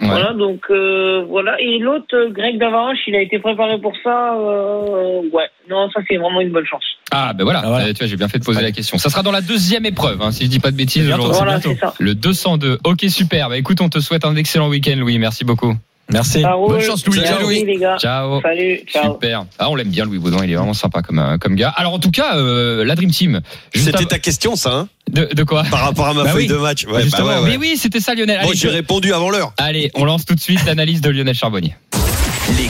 [0.00, 0.06] Ouais.
[0.08, 1.60] Voilà, donc euh, voilà.
[1.60, 4.34] Et l'autre, euh, Greg Davaroche, il a été préparé pour ça.
[4.34, 6.84] euh, ouais, non, ça c'est vraiment une bonne chance.
[7.12, 7.60] Ah ben voilà.
[7.64, 7.84] Ah, voilà.
[7.86, 8.98] Euh, tu vois, j'ai bien fait de poser la question.
[8.98, 11.54] Ça sera dans la deuxième épreuve, hein, si je dis pas de bêtises Bientôt, aujourd'hui.
[11.62, 11.94] Voilà, ça.
[11.98, 12.78] Le 202.
[12.84, 13.48] Ok, super.
[13.48, 15.18] Bah écoute, on te souhaite un excellent week-end, Louis.
[15.18, 15.74] Merci beaucoup.
[16.12, 16.44] Merci.
[16.44, 16.68] Roule.
[16.74, 17.18] Bonne chance, Louis.
[17.18, 17.64] Ciao, Louis.
[17.64, 17.96] les gars.
[17.98, 18.40] Ciao.
[18.40, 19.14] Salut, ciao.
[19.14, 19.44] Super.
[19.58, 20.44] Ah, on l'aime bien, Louis Baudouin.
[20.44, 21.72] Il est vraiment sympa comme, euh, comme gars.
[21.76, 23.40] Alors, en tout cas, euh, la Dream Team.
[23.74, 26.48] C'était ta question, ça, hein de, de quoi par rapport à ma Bah feuille oui.
[26.48, 26.84] de match.
[26.86, 27.26] Ouais, Justement.
[27.28, 27.50] bah ouais, ouais.
[27.50, 28.38] Mais oui, c'était ça, Lionel.
[28.42, 29.52] Bon, Allez, j'ai je- répondu avant l'heure.
[29.58, 31.74] Allez, on lance tout de suite l'analyse de Lionel Charbonnier.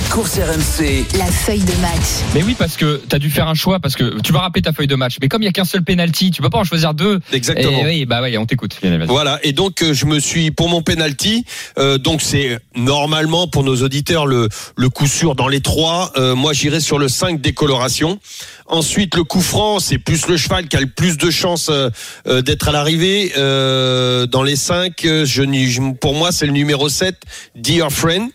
[0.07, 1.05] Les courses RMC.
[1.19, 2.23] La feuille de match.
[2.35, 4.63] Mais oui, parce que tu as dû faire un choix, parce que tu vas rappeler
[4.63, 5.17] ta feuille de match.
[5.21, 7.19] Mais comme il y a qu'un seul penalty, tu peux pas en choisir deux.
[7.33, 7.81] Exactement.
[7.81, 8.79] Et oui, bah oui, on t'écoute.
[9.09, 11.45] Voilà, et donc euh, je me suis pour mon penalty,
[11.79, 16.13] euh, donc c'est normalement pour nos auditeurs le le coup sûr dans les trois.
[16.17, 18.19] Euh, moi j'irai sur le 5 décoloration.
[18.67, 21.91] Ensuite le coup franc, c'est plus le cheval qui a le plus de chances euh,
[22.27, 23.33] euh, d'être à l'arrivée.
[23.37, 27.17] Euh, dans les cinq, je, n'y- je- pour moi c'est le numéro 7,
[27.57, 28.31] Dear Friend.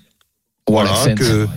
[0.68, 0.92] Voilà.
[1.16, 1.48] que-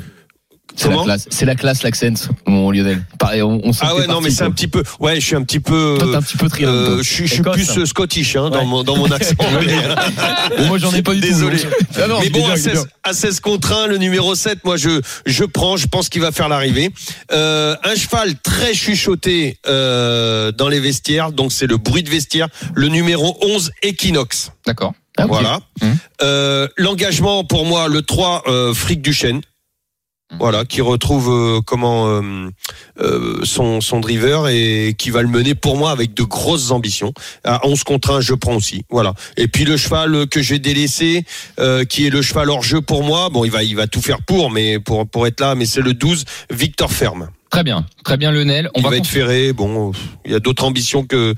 [0.77, 2.15] C'est la classe, c'est la classe l'accent,
[2.49, 3.05] mon Lionel.
[3.17, 5.37] Pareil, on, on s'en Ah ouais non mais c'est un petit peu ouais je suis
[5.37, 7.75] un petit peu Toi, un petit peu euh, je suis je suis Écosse, plus hein.
[7.79, 9.35] euh, scottish hein, dans mon dans mon accent.
[10.59, 11.27] Bon, moi, j'en ai pas du tout.
[11.29, 11.59] Désolé.
[11.63, 11.73] donc.
[12.03, 12.75] Ah non, mais bon, à il est bien.
[12.75, 16.21] 16, à 16 contre 1, le numéro 7, moi je je prends, je pense qu'il
[16.23, 16.91] va faire l'arrivée.
[17.31, 22.49] Euh, un cheval très chuchoté euh, dans les vestiaires, donc c'est le bruit de vestiaire,
[22.75, 24.51] le numéro 11 Equinox.
[24.67, 24.93] D'accord.
[25.17, 25.27] Ah.
[25.27, 25.61] Voilà.
[25.83, 25.97] Mhm.
[26.23, 29.41] Euh, L'engagement pour moi, le 3 euh, Fric du Chêne.
[30.41, 32.49] Voilà, qui retrouve euh, comment euh,
[32.99, 37.13] euh, son, son driver et qui va le mener pour moi avec de grosses ambitions.
[37.45, 38.83] À 11 contre 1, je prends aussi.
[38.91, 39.15] Voilà.
[39.37, 41.25] Et puis le cheval que j'ai délaissé,
[41.61, 43.29] euh, qui est le cheval hors jeu pour moi.
[43.29, 45.83] Bon, il va il va tout faire pour, mais pour pour être là, mais c'est
[45.83, 47.29] le 12 Victor Ferme.
[47.51, 47.87] Très bien.
[48.03, 48.71] Très bien, Lionel.
[48.75, 49.53] On il va, va, être ferré.
[49.53, 49.93] Bon,
[50.25, 51.35] il y a d'autres ambitions que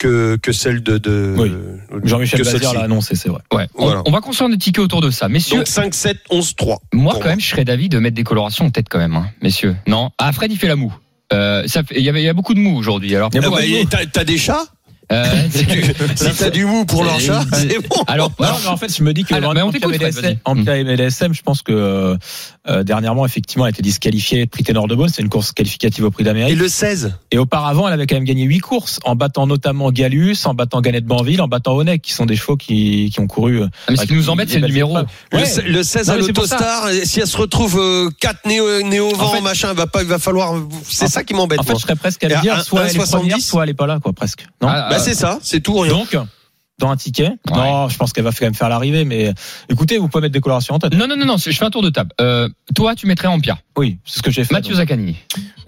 [0.00, 1.52] que que celle de, de Oui.
[2.02, 3.42] Jean-Michel que Bazir l'a annoncé, c'est vrai.
[3.52, 3.68] Ouais.
[3.76, 4.02] On- Voilà.
[4.06, 5.28] On, va construire des tickets autour de ça.
[5.28, 6.78] Messieurs, Donc 5 7 11 3.
[6.92, 9.26] moi, quand même, je serais d'avis de mettre des colorations en tête quand même, hein,
[9.42, 9.76] messieurs.
[9.86, 10.10] Non?
[10.18, 10.92] Ah, Fred, il fait la moue.
[11.32, 13.14] Euh, ça il y avait, il y a beaucoup de mou aujourd'hui.
[13.14, 13.60] Alors, a Ah pourquoi-
[13.90, 14.64] bah, t'as des chats?
[15.12, 15.24] Euh,
[16.16, 18.02] Si t'as du mou pour leur chat, c'est bon.
[18.06, 20.38] alors, Non, mais en fait, je me dis que Alors, en, en vas-y.
[20.44, 22.16] en PMLSM, je pense que euh,
[22.68, 25.08] euh, dernièrement, effectivement, elle a été disqualifiée prix Ténor de Beaune.
[25.08, 26.58] C'est une course qualificative au prix Et d'Amérique.
[26.58, 30.36] le 16 Et auparavant, elle avait quand même gagné huit courses, en battant notamment Galus,
[30.44, 33.62] en battant Ganet Banville, en battant Onek, qui sont des chevaux qui, qui ont couru.
[33.62, 34.96] euh, mais ce qui nous embête, c'est le numéro.
[35.32, 35.46] Le, Ouais.
[35.46, 37.80] se- le 16 Non, à l'autostar, si elle se retrouve
[38.20, 40.54] 4 néo, néo vent En fait- machin, va pas, il va falloir.
[40.88, 41.58] C'est ça qui m'embête.
[41.60, 43.64] En fait, je serais presque à Et le dire, soit elle est 70, première, soit
[43.64, 44.46] elle est pas là, quoi, presque.
[44.62, 45.92] Non Ah, Bah c'est ça, c'est tout rien.
[45.92, 46.16] Donc,
[46.78, 49.34] dans un ticket, non, je pense qu'elle va quand même faire l'arrivée, mais
[49.68, 50.94] écoutez, vous pouvez mettre des colorations en tête.
[50.94, 52.10] Non, non, non, non, je fais un tour de table.
[52.22, 53.58] Euh, toi, tu mettrais Ampia.
[53.76, 54.54] Oui, c'est ce que j'ai fait.
[54.54, 54.74] Mathieu.
[54.74, 55.14] Zaccani.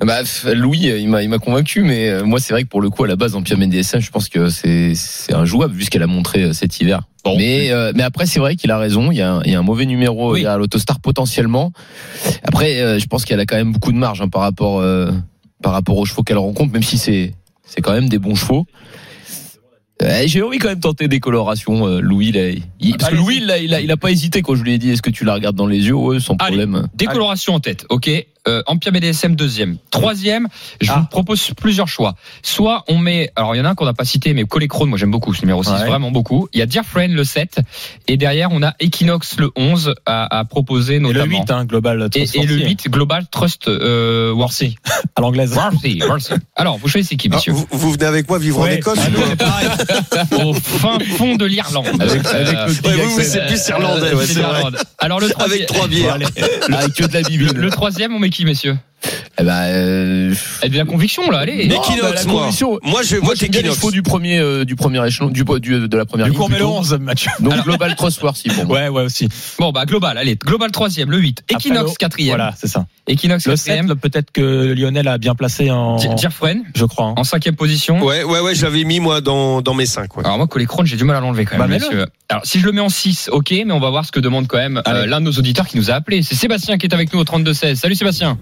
[0.01, 0.21] Bah,
[0.55, 3.05] Louis, il m'a, il m'a convaincu, mais euh, moi, c'est vrai que pour le coup,
[3.05, 6.07] à la base, Pierre DSM, je pense que c'est, c'est injouable vu ce qu'elle a
[6.07, 7.03] montré euh, cet hiver.
[7.25, 7.37] Bon.
[7.37, 9.12] mais, euh, mais après, c'est vrai qu'il a raison.
[9.12, 10.40] Il y a, un- il y a un mauvais numéro Oui.
[10.40, 11.73] il y a l'autostar potentiellement.
[12.42, 15.12] Après, euh, je pense qu'elle a quand même beaucoup de marge hein, par rapport, euh,
[15.62, 17.35] par rapport aux chevaux qu'elle rencontre, même si c'est,
[17.66, 18.66] c'est quand même des bons chevaux.
[20.03, 22.33] Euh, J'ai envie quand même de tenter des colorations, euh, Louis.
[22.33, 23.17] Là, il- parce que.
[23.17, 25.11] Louis, là, il a, il a pas hésité quand je lui ai dit est-ce que
[25.11, 26.57] tu la regardes dans les yeux Ouais, sans Allez.
[26.57, 26.88] problème.
[26.95, 28.11] Décoloration en tête, ok.
[28.48, 29.76] Euh, Empire BDSM deuxième.
[29.92, 30.48] Troisième,
[30.81, 30.98] je Ah.
[31.00, 32.16] vous propose plusieurs choix.
[32.42, 34.88] Soit on met, alors il y en a un qu'on n'a pas cité, mais Colécrone,
[34.88, 35.87] moi j'aime beaucoup ce numéro 6, Ouais.
[35.87, 36.48] vraiment beaucoup.
[36.52, 37.61] Il y a Dear Friend le 7,
[38.09, 41.38] et derrière on a Equinox le 11 à, à proposer Et le notamment.
[41.40, 44.74] 8, hein, Global et, Trust et le Fortier, 8, Global Trust euh, Worthy.
[45.16, 45.55] à l'anglaise.
[45.55, 46.35] Worthy, Worthy.
[46.57, 48.76] Alors, vous choisissez qui, Ah, messieurs vous, vous venez avec moi vivre en Ouais.
[48.78, 49.68] Écosse Ah, pareil.
[50.44, 51.87] Au fin fond de l'Irlande.
[52.00, 54.78] Avec, avec le petit Ouais, vous, c'est plus irlandais, ouais, C'est l'Irlande.
[54.98, 56.14] Alors le troisième, Avec trois bières.
[56.14, 57.52] Avec que de la le, bibine.
[57.52, 58.77] le troisième, on met qui, messieurs?
[59.38, 61.67] Eh ben, euh, Et de la conviction, là, allez.
[61.69, 61.75] Bah,
[62.15, 62.43] la moi.
[62.43, 63.75] conviction- Moi, je moi, vote Equinox.
[63.77, 66.38] chevaux du premier, euh, du premier échelon, du, du- de la première Du ligne.
[66.38, 66.79] coup, on met le plutôt.
[66.79, 67.31] 11, Mathieu.
[67.41, 68.77] Donc, Global Cross Worthy pour moi.
[68.79, 69.29] Ouais, ouais, aussi.
[69.59, 70.37] Bon, bah, global, allez.
[70.37, 71.41] Global troisième, le 8.
[71.51, 72.37] Après, Equinox le- quatrième.
[72.37, 72.87] Voilà, c'est ça.
[73.09, 73.88] Equinox Le 7, quatrième.
[73.88, 75.97] là, peut-être que Lionel a bien placé en.
[75.97, 77.07] Di- Dear Friend, Je crois.
[77.07, 77.15] hein.
[77.17, 78.01] en cinquième position.
[78.03, 80.17] Ouais, ouais, ouais, je l'avais mis moi dans, dans mes 5.
[80.17, 80.25] Ouais.
[80.25, 82.07] Alors moi, Colécrone, j'ai du mal à l'enlever quand même, Bah, messieurs.
[82.29, 84.47] Alors si je le mets en 6, ok, mais on va voir ce que demande
[84.47, 86.23] quand même euh, l'un de nos auditeurs qui nous a appelé.
[86.23, 87.75] C'est Sébastien qui est avec nous au 32-16.
[87.77, 88.38] Salut Sébastien.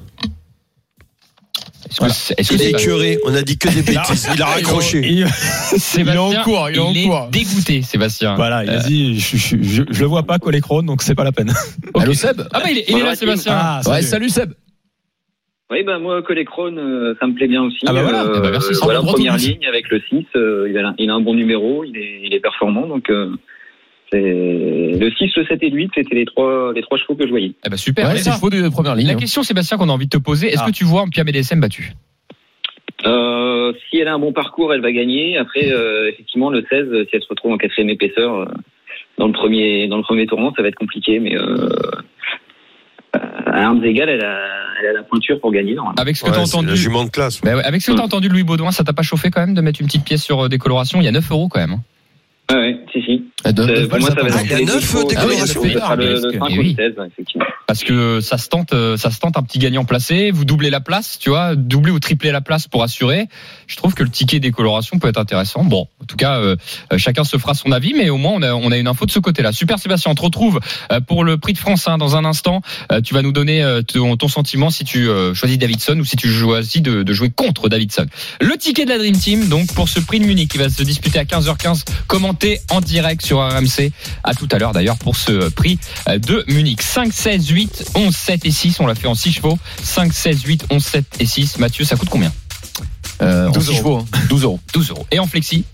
[1.90, 2.14] Est-ce que, Voilà.
[2.14, 4.28] c'est- est-ce que Il est écœuré, on a dit que des bêtises.
[4.34, 5.00] Il a raccroché.
[5.04, 7.28] Il est en cours, il est en cours.
[7.32, 8.36] dégoûté, Sébastien.
[8.36, 11.14] Voilà, il Euh, a dit, je, je, je, je le vois pas, Colécrone, donc c'est
[11.16, 11.50] pas la peine.
[11.94, 12.02] ok.
[12.02, 12.42] Allô, Seb?
[12.52, 13.52] Ah bah il est, il est là, Sébastien.
[13.56, 14.52] Ah, Ouais, salut Seb.
[15.72, 17.78] Oui, ben moi, Colécrone, euh, ça me plaît bien aussi.
[17.86, 18.24] Ah bah voilà.
[18.24, 21.10] Euh, Eh ben, merci, voilà, grand première ligne avec le 6, euh, il, a, il
[21.10, 22.86] a un bon numéro, il est, il est performant.
[22.88, 23.30] Donc, euh,
[24.18, 27.30] le 6, le 7 et le 8, c'était les trois, les trois chevaux que je
[27.30, 27.52] voyais.
[27.64, 28.04] Eh bah super.
[28.04, 28.30] Ouais, allez, c'est ça.
[28.30, 29.06] le chevaux de première ligne.
[29.06, 29.16] La hein.
[29.16, 30.66] question Sébastien qu'on a envie de te poser, est-ce Ah.
[30.66, 31.92] que tu vois un Pierre BDSM battu
[33.06, 35.38] Euh, si elle a un bon parcours, elle va gagner.
[35.38, 38.44] Après, euh, effectivement, le 16, si elle se retrouve en quatrième épaisseur euh,
[39.18, 41.18] dans le premier dans le premier tournant, ça va être compliqué.
[41.20, 41.68] Mais euh,
[43.14, 44.38] à armes égales, elle a,
[44.80, 45.74] elle a la pointure pour gagner.
[45.74, 46.00] normalement.
[46.00, 46.76] Avec ce que Ouais, t'as la entendu.
[46.76, 47.40] jument de classe.
[47.40, 49.54] Bah ouais, avec ce que t'as entendu Louis Baudouin, ça t'a pas chauffé quand même
[49.54, 51.76] de mettre une petite pièce sur décoloration Il y a 9 euros quand même.
[52.48, 53.24] Ah ouais, si, si.
[53.44, 55.04] De- Euh, pour moi, ça va être Ah, il y a les neuf deux chevaux.
[55.08, 55.60] décolorations.
[55.62, 56.76] Ah oui, ça sera le, le 5 ou oui.
[56.78, 57.44] le 16, effectivement.
[57.66, 60.30] Parce que ça se tente, euh, ça se tente un petit gagnant placé.
[60.32, 63.26] Vous doublez la place, tu vois, doublez ou triplez la place pour assurer.
[63.68, 65.62] Je trouve que le ticket décoloration peut être intéressant.
[65.64, 66.56] Bon, tout cas, euh,
[66.92, 69.06] euh, chacun se fera son avis, mais au moins on a, on a une info
[69.06, 69.52] de ce côté-là.
[69.52, 70.58] Super Sébastien, on te retrouve
[70.90, 72.60] euh, pour le prix de France hein, dans un instant.
[72.90, 76.04] Euh, tu vas nous donner euh, ton, ton sentiment si tu euh, choisis Davidson ou
[76.04, 78.06] si tu choisis de, de jouer contre Davidson.
[78.40, 80.82] Le ticket de la Dream Team, donc pour ce prix de Munich qui va se
[80.82, 83.92] disputer à 15h15, commenté en direct sur RMC.
[84.24, 86.82] À tout à l'heure d'ailleurs pour ce prix euh, de Munich.
[86.82, 88.80] 5, 16, 8, 11, 7 et 6.
[88.80, 89.58] On l'a fait en 6 chevaux.
[89.82, 91.58] 5, 16, 8, 11, 7 et 6.
[91.58, 92.32] Mathieu, ça coûte combien?
[93.22, 94.04] Euh, en 12 six chevaux, hein.
[94.28, 94.60] 12 euros.
[94.72, 95.06] 12 euros.
[95.10, 95.64] Et en flexi?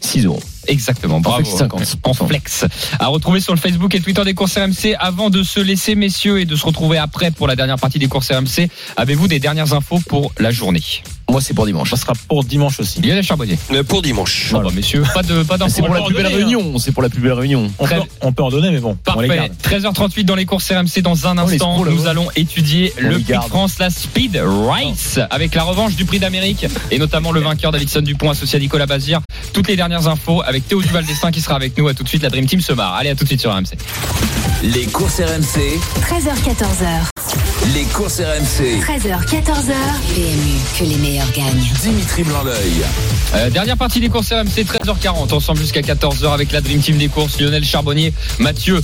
[0.00, 0.42] 6 euros.
[0.68, 1.20] Exactement.
[1.20, 1.44] Bravo.
[1.44, 2.22] flex 50.
[2.22, 2.64] En flex.
[3.00, 4.94] À retrouver sur le Facebook et Twitter des courses RMC.
[4.98, 8.08] Avant de se laisser, messieurs, et de se retrouver après pour la dernière partie des
[8.08, 10.82] courses RMC, avez-vous des dernières infos pour la journée?
[11.30, 11.90] Moi, c'est pour dimanche.
[11.90, 13.00] Ça sera pour dimanche aussi.
[13.00, 13.58] Lionel Charbonnier.
[13.70, 14.52] Mais Pour dimanche.
[14.54, 15.56] Ah bah, messieurs, pas de pas.
[15.68, 16.78] C'est pour la plus belle donner, réunion.
[16.78, 17.70] C'est pour la plus belle réunion.
[17.78, 19.28] On peut, on peut en donner, mais bon, Parfait.
[19.28, 19.52] garde.
[19.62, 21.00] 13h38 dans les courses RMC.
[21.02, 22.10] Dans un Oh, instant, nous là-bas.
[22.10, 23.40] allons étudier On le prix de.
[23.48, 28.00] France, la Speed Race, avec la revanche du prix d'Amérique et notamment le vainqueur Davidson
[28.02, 29.20] Dupont associé à Nicolas Bazir.
[29.52, 31.88] Toutes les dernières infos avec Théo Duval Destin qui sera avec nous.
[31.88, 32.94] À tout de suite, la Dream Team se marre.
[32.94, 33.76] Allez, à tout de suite sur RMC.
[34.64, 37.51] Les courses RMC, 13h14h.
[37.66, 38.80] Les courses RMC.
[38.80, 39.74] 13h, 14h.
[40.14, 41.64] PMU, que les meilleurs gagnent.
[41.80, 42.82] Dimitri Blanc-L'œil.
[43.34, 47.08] Euh, dernière partie des courses RMC 13h40 ensemble jusqu'à 14h avec la Dream Team des
[47.08, 48.80] courses Lionel Charbonnier, Mathieu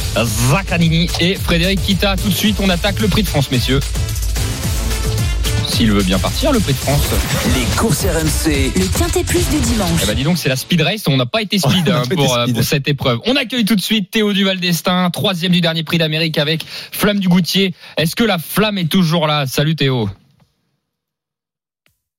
[0.50, 2.16] Zaccanini et Frédéric Kita.
[2.16, 3.80] Tout de suite, on attaque le prix de France, messieurs.
[5.68, 7.08] S'il veut bien partir, le prix de France.
[7.54, 8.72] Les courses RMC.
[8.74, 10.00] Le quintet plus du dimanche.
[10.02, 11.02] Eh ben dis donc, c'est la speed race.
[11.06, 12.54] On n'a pas été speed, hein, pour, euh, speed.
[12.56, 13.20] pour cette épreuve.
[13.26, 17.20] On accueille tout de suite Théo Duval d'Estaing, troisième du dernier prix d'Amérique avec Flamme
[17.20, 17.74] du Goutier.
[17.96, 19.46] Est-ce que la flamme est toujours là?
[19.46, 20.08] Salut Théo.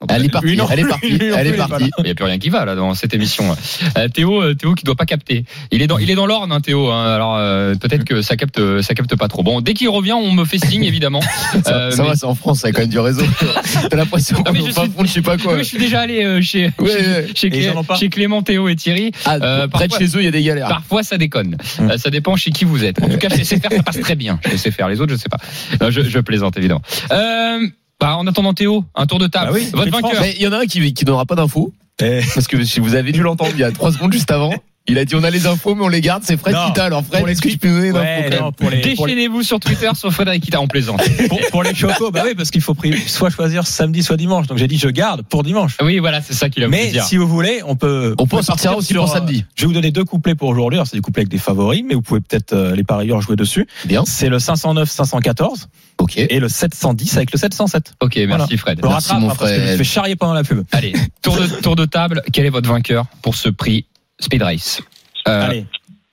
[0.07, 0.57] Elle est partie.
[0.71, 1.17] Elle est partie.
[1.21, 1.91] Elle est pas partie.
[1.97, 3.55] Il n'y a plus rien qui va là dans cette émission.
[3.97, 5.43] Euh, Théo, euh, Théo qui doit pas capter.
[5.71, 6.89] Il est dans, il est dans l'orne, hein, Théo.
[6.89, 7.13] hein.
[7.13, 9.43] alors euh, peut-être que ça capte, ça capte pas trop.
[9.43, 11.19] Bon, dès qu'il revient, on me fait signe évidemment.
[11.65, 13.23] Ça, Euh, ça mais- va, c'est en France, ça a quand même du réseau.
[13.89, 15.53] T'as l'impression Ah, qu'on je suis- fond de je sais pas quoi.
[15.55, 16.89] Oui, je suis déjà allé euh, chez, Ouais,
[17.35, 17.49] chez, ouais.
[17.51, 19.11] Clé- pas Clément, Théo et Thierry.
[19.25, 20.67] Ah, Euh, près de parfois- chez eux, il y a des galères.
[20.69, 21.57] Parfois, ça déconne.
[21.81, 23.01] Euh, ça dépend chez qui vous êtes.
[23.01, 24.39] En tout cas, chez SFR, ça passe très bien.
[24.49, 25.39] Chez SFR, les autres, je sais pas.
[25.81, 26.81] Non, je, je plaisante, évidemment.
[27.11, 27.67] Euh,
[27.99, 29.51] bah, en attendant Théo, un tour de table.
[29.51, 30.21] Bah oui, Votre vainqueur.
[30.21, 31.73] Mais il y en a un qui, qui donnera pas d'infos.
[32.01, 34.53] Eh, Parce que si vous avez dû l'entendre il y a trois secondes juste avant,
[34.89, 36.23] il a dit on a les infos mais on les garde.
[36.25, 36.85] C'est Fred Non, Kita.
[36.85, 38.29] Alors Fred, est-ce que tu peux donner ouais,
[38.71, 41.01] les, Déchaînez-vous sur Twitter sur Frédéric Kita en plaisante.
[41.29, 42.75] pour, pour les chocos, bah oui, parce qu'il faut
[43.07, 44.47] soit choisir samedi, soit dimanche.
[44.47, 45.77] Donc j'ai dit je garde pour dimanche.
[45.81, 47.03] Oui, voilà, c'est ça qu'il a voulu Mais dire.
[47.03, 48.15] si vous voulez, on peut.
[48.17, 49.45] On peut en peut sortir aussi sur, pour euh, samedi.
[49.55, 50.77] Je vais vous donner deux couplets pour aujourd'hui.
[50.77, 53.35] Alors c'est des couplets avec des favoris, mais vous pouvez peut-être euh, les parieurs jouer
[53.35, 53.67] dessus.
[53.85, 54.03] Bien.
[54.05, 56.17] C'est le 509 514 Ok.
[56.17, 57.93] et le 710 avec le 707.
[57.99, 58.47] Ok, merci Voilà.
[58.57, 58.79] Fred.
[58.81, 59.77] Merci, rattrape mon hein, parce que je me Fred.
[59.77, 60.63] fais charrier pendant la pub.
[60.71, 62.21] Allez, tour de, tour de table.
[62.31, 63.85] Quel est votre vainqueur pour ce prix
[64.19, 64.81] Speed Race
[65.27, 65.65] Euh, Allez.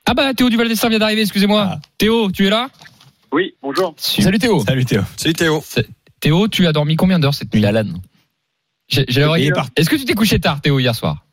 [0.07, 1.69] Ah bah Théo Duval d'Estaing vient d'arriver, excusez-moi.
[1.73, 1.81] Ah.
[1.99, 2.69] Théo, tu es là?
[3.33, 3.95] Oui, bonjour.
[3.97, 4.63] Salut Théo.
[4.67, 5.03] Salut Théo.
[5.17, 5.63] C'est Théo.
[6.21, 7.65] Théo, tu as dormi combien d'heures cette nuit?
[7.67, 7.85] Alan.
[8.89, 9.73] J'ai j'ai l'oreille- Il est parti.
[9.77, 11.25] Est-ce que tu t'es couché tard, Théo, hier soir?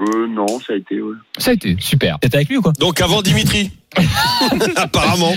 [0.00, 1.00] Euh, non, ça a été.
[1.02, 1.14] ouais.
[1.38, 2.18] Ça a été super.
[2.20, 2.72] T'étais avec lui ou quoi?
[2.78, 3.70] Donc avant Dimitri.
[4.76, 5.34] Apparemment.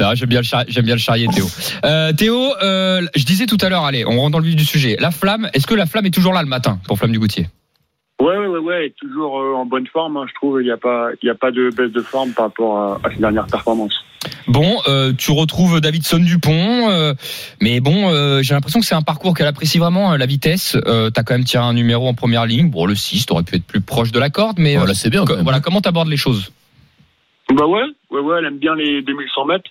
[0.00, 1.48] Non, j'aime bien le char- j'aime bien le charrier Théo.
[1.84, 4.64] Euh, Théo, euh, je disais tout à l'heure, allez, on rentre dans le vif du
[4.64, 4.96] sujet.
[4.98, 7.48] La flamme, est-ce que la flamme est toujours là le matin pour Flamme du Goutier?
[8.22, 10.60] Ouais, ouais, ouais, ouais, toujours euh, en bonne forme, hein, je trouve.
[10.60, 13.00] Il n'y a, pas- il y a pas de baisse de forme par rapport à,
[13.02, 14.04] à ses dernières performances.
[14.46, 17.14] Bon, euh, tu retrouves Davidson Dupont, euh,
[17.60, 20.76] mais bon, euh, j'ai l'impression que c'est un parcours qu'elle apprécie vraiment, euh, la vitesse.
[20.86, 22.70] Euh, T'as quand même tiré un numéro en première ligne.
[22.70, 25.10] Bon, le 6, t'aurais pu être plus proche de la corde, mais Voilà, euh, c'est
[25.10, 25.22] bien.
[25.22, 25.42] co- Quand même.
[25.44, 26.52] voilà, comment t'abordes les choses?
[27.52, 29.70] Bah ouais, ouais, ouais, elle aime bien les 2100 mètres.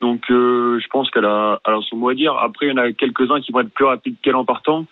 [0.00, 2.34] Donc euh, je pense qu'elle a, elle a son mot à dire.
[2.34, 4.86] Après, il y en a quelques-uns qui vont être plus rapides qu'elle en partant.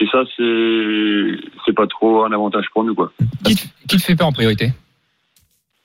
[0.00, 3.12] Et ça, c'est c'est pas trop un avantage pour nous, quoi.
[3.44, 4.72] qui te, qui te fait peur en priorité?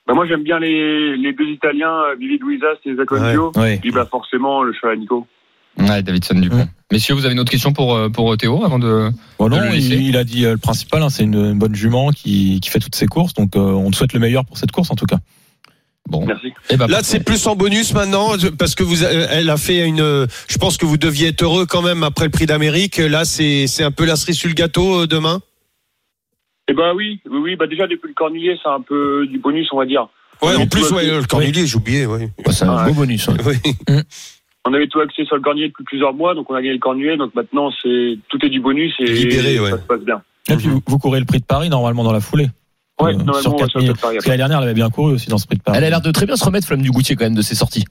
[0.08, 3.52] Bah moi, j'aime bien les, les deux Italiens, euh, Vivi Luisas et Zaconio.
[3.56, 3.80] Oui.
[3.80, 5.28] Puis bah forcément, le cheval à Nico.
[5.78, 6.68] Ouais, Davidson Dupont.
[6.92, 9.10] Messieurs, vous avez une autre question pour, euh, pour Théo avant de.
[9.38, 12.12] Bon, non, de il, a dit euh, le principal, hein, c'est une, une bonne jument
[12.12, 13.34] qui, qui fait toutes ses courses.
[13.34, 15.18] Donc euh, on te souhaite le meilleur pour cette course en tout cas.
[16.08, 16.54] Bon, Merci.
[16.70, 19.88] eh ben, Là, c'est plus en bonus maintenant parce que vous, a- elle a fait
[19.88, 20.28] une.
[20.48, 22.98] Je pense que vous deviez être heureux quand même après le prix d'Amérique.
[22.98, 25.40] Là, c'est c'est un peu la cerise sur le gâteau euh, demain?
[26.68, 27.56] Eh bah oui, oui, oui.
[27.56, 30.08] Bah déjà depuis le cornilier, c'est un peu du bonus, on va dire.
[30.42, 32.06] Ouais, Oui, en plus, ouais, le cornelier, j'ai oublié.
[32.06, 32.30] Ouais.
[32.46, 33.28] Ouais, c'est un beau bonus.
[33.28, 33.36] ouais.
[33.46, 33.74] Oui.
[34.68, 36.80] On avait tout axé sur le cornier depuis plusieurs mois, donc on a gagné le
[36.80, 37.18] cornier.
[37.18, 39.70] Donc maintenant, c'est tout est du bonus et Libéré, ouais.
[39.70, 40.24] ça se passe bien.
[40.50, 42.48] Et puis vous, vous courez le prix de Paris normalement dans la foulée.
[43.02, 43.98] Ouais, Euh, sur on va 4 sur le 000.
[44.02, 45.78] Paris Parce que l'année dernière, elle avait bien couru aussi dans ce prix de Paris.
[45.78, 47.56] Elle a l'air de très bien se remettre Flamme du Goutier quand même de ses
[47.56, 47.86] sorties.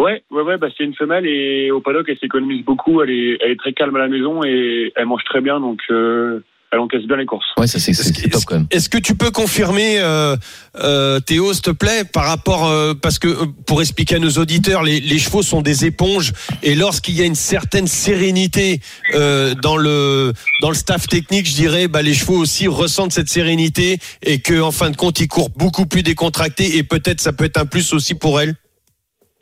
[0.00, 3.00] Ouais, ouais, ouais, bah c'est une femelle et au paddock elle s'économise beaucoup.
[3.02, 5.80] Elle est, elle est très calme à la maison et elle mange très bien, donc
[5.90, 6.40] euh,
[6.74, 7.46] elle encaisse bien les courses.
[7.56, 8.66] Ouais, ça c'est c'est top quand même.
[8.70, 10.36] Est-ce que tu peux confirmer, euh,
[10.76, 14.32] euh, Théo, s'il te plaît, par rapport, euh, parce que euh, pour expliquer à nos
[14.32, 16.32] auditeurs, les, les chevaux sont des éponges
[16.62, 18.80] et lorsqu'il y a une certaine sérénité
[19.14, 23.28] euh, dans le dans le staff technique, je dirais, bah, les chevaux aussi ressentent cette
[23.28, 27.32] sérénité et que en fin de compte, ils courent beaucoup plus décontractés et peut-être ça
[27.32, 28.54] peut être un plus aussi pour elles.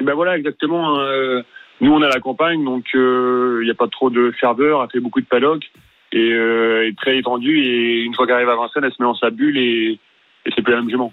[0.05, 0.99] Ben voilà, exactement.
[0.99, 1.43] euh,
[1.81, 4.83] nous, on est à la campagne, donc euh, il n'y a pas trop de ferveur.
[4.83, 5.63] Elle fait beaucoup de paddock
[6.13, 7.63] et euh, est très étendue.
[7.63, 9.99] Et une fois qu'elle arrive à Vincennes, elle se met dans sa bulle et,
[10.47, 11.13] et c'est plus la même jument.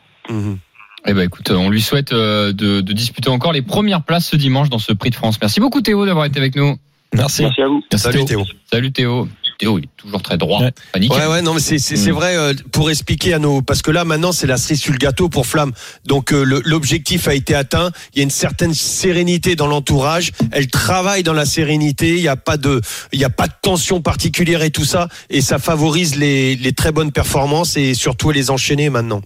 [1.05, 4.35] Eh ben écoute, on lui souhaite euh, de, de disputer encore les premières places ce
[4.35, 5.39] dimanche dans ce Prix de France.
[5.41, 6.75] Merci beaucoup Théo d'avoir été avec nous.
[7.13, 7.43] Merci.
[7.43, 7.83] Merci à vous.
[7.95, 8.43] Salut Théo.
[8.71, 9.27] Salut Théo.
[9.59, 10.61] Théo, il est toujours très droit.
[10.61, 10.71] Ouais.
[10.93, 11.17] Pas nickel.
[11.19, 12.15] Ouais, ouais, non, mais c'est c'est c'est Mm.
[12.15, 14.97] vrai euh, pour expliquer à nos parce que là maintenant c'est la cerise sur le
[14.97, 15.73] gâteau pour Flamme.
[16.05, 17.91] Donc euh, le- l'objectif a été atteint.
[18.13, 20.31] Il y a une certaine sérénité dans l'entourage.
[20.53, 22.15] Elle travaille dans la sérénité.
[22.15, 22.79] Il n'y a pas de
[23.11, 26.71] il y a pas de tension particulière et tout ça et ça favorise les les
[26.73, 29.21] très bonnes performances et surtout les enchaîner maintenant.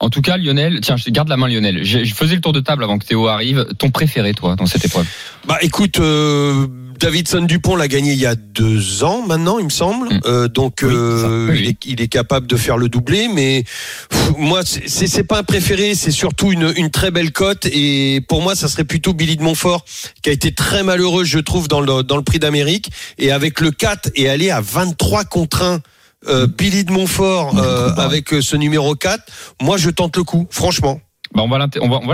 [0.00, 1.82] En tout cas, Lionel, tiens, je garde la main, Lionel.
[1.84, 3.66] Je, je faisais le tour de table avant que Théo arrive.
[3.78, 5.06] Ton préféré, toi, dans cette épreuve
[5.46, 6.68] Bah écoute, euh,
[7.00, 10.08] Davidson Dupont l'a gagné il y a deux ans maintenant, il me semble.
[10.08, 10.20] Mm.
[10.26, 11.48] Euh, donc Oui, euh.
[11.50, 13.64] Oui, il, est, il est capable de faire le doublé, mais
[14.08, 17.66] pff, moi c'est- c'est c'est pas un préféré, c'est surtout une, une très belle cote
[17.66, 19.84] et pour moi ça serait plutôt Billy de Montfort
[20.22, 23.60] qui a été très malheureux, je trouve, dans le dans le Prix d'Amérique et avec
[23.60, 25.80] le 4 et aller à 23 contre 1.
[26.26, 29.22] Euh, Billy de Montfort euh, avec euh, ce numéro 4,
[29.62, 31.00] moi je tente le coup, franchement.
[31.34, 31.58] bah, on va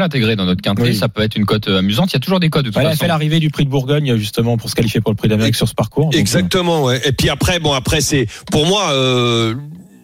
[0.01, 0.83] l'intégrer dans notre quintet.
[0.83, 0.95] Oui.
[0.95, 2.11] Ça peut être une cote euh, amusante.
[2.13, 3.01] Il y a toujours des cotes de toute Elle a façon.
[3.01, 5.69] fait l'arrivée du prix de Bourgogne justement pour se qualifier pour le prix d'Amérique sur
[5.69, 6.07] ce parcours.
[6.11, 7.01] Donc, Exactement, ouais.
[7.07, 9.55] Et puis après, bon, après, c'est pour moi euh,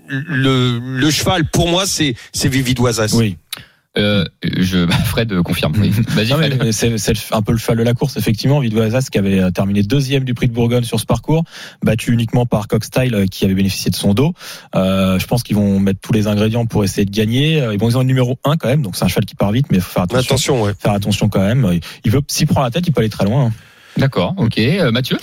[0.09, 1.51] le, le cheval.
[1.51, 3.15] Pour moi, c'est c'est Vivi Doisas.
[3.19, 3.37] Oui.
[3.99, 5.75] Euh, je, bah, Fred confirme.
[5.79, 5.93] Oui.
[6.73, 8.61] C'est c'est un peu le cheval de la course, effectivement.
[8.61, 11.43] Vidou Azas qui avait euh, terminé deuxième du prix de Bourgogne sur ce parcours,
[11.83, 14.33] battu uniquement par Cockstyle euh, qui avait bénéficié de son dos.
[14.77, 17.57] Euh, je pense qu'ils vont mettre tous les ingrédients pour essayer de gagner.
[17.73, 19.51] Ils vont ils ont le numéro 1 quand même, donc c'est un cheval qui part
[19.51, 20.35] vite, mais il faut faire attention.
[20.35, 20.73] Attention, ouais.
[20.79, 21.81] Faire attention quand même.
[22.05, 23.47] Il veut, s'il prend la tête, il peut aller très loin.
[23.47, 23.53] hein.
[23.97, 24.59] D'accord, ok.
[24.59, 25.19] Euh, Mathieu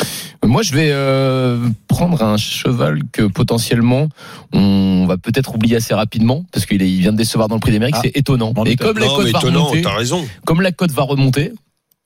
[0.45, 1.57] Moi, je vais euh,
[1.88, 4.07] prendre un cheval que potentiellement
[4.53, 7.59] on va peut-être oublier assez rapidement parce qu'il est- il vient de décevoir dans le
[7.61, 7.95] Prix d'Amérique.
[7.97, 8.01] Ah.
[8.03, 8.53] C'est étonnant.
[8.65, 10.26] Et comme la Non, cote mais va étonnant, remonter, t'as raison.
[10.45, 11.51] comme la cote va remonter.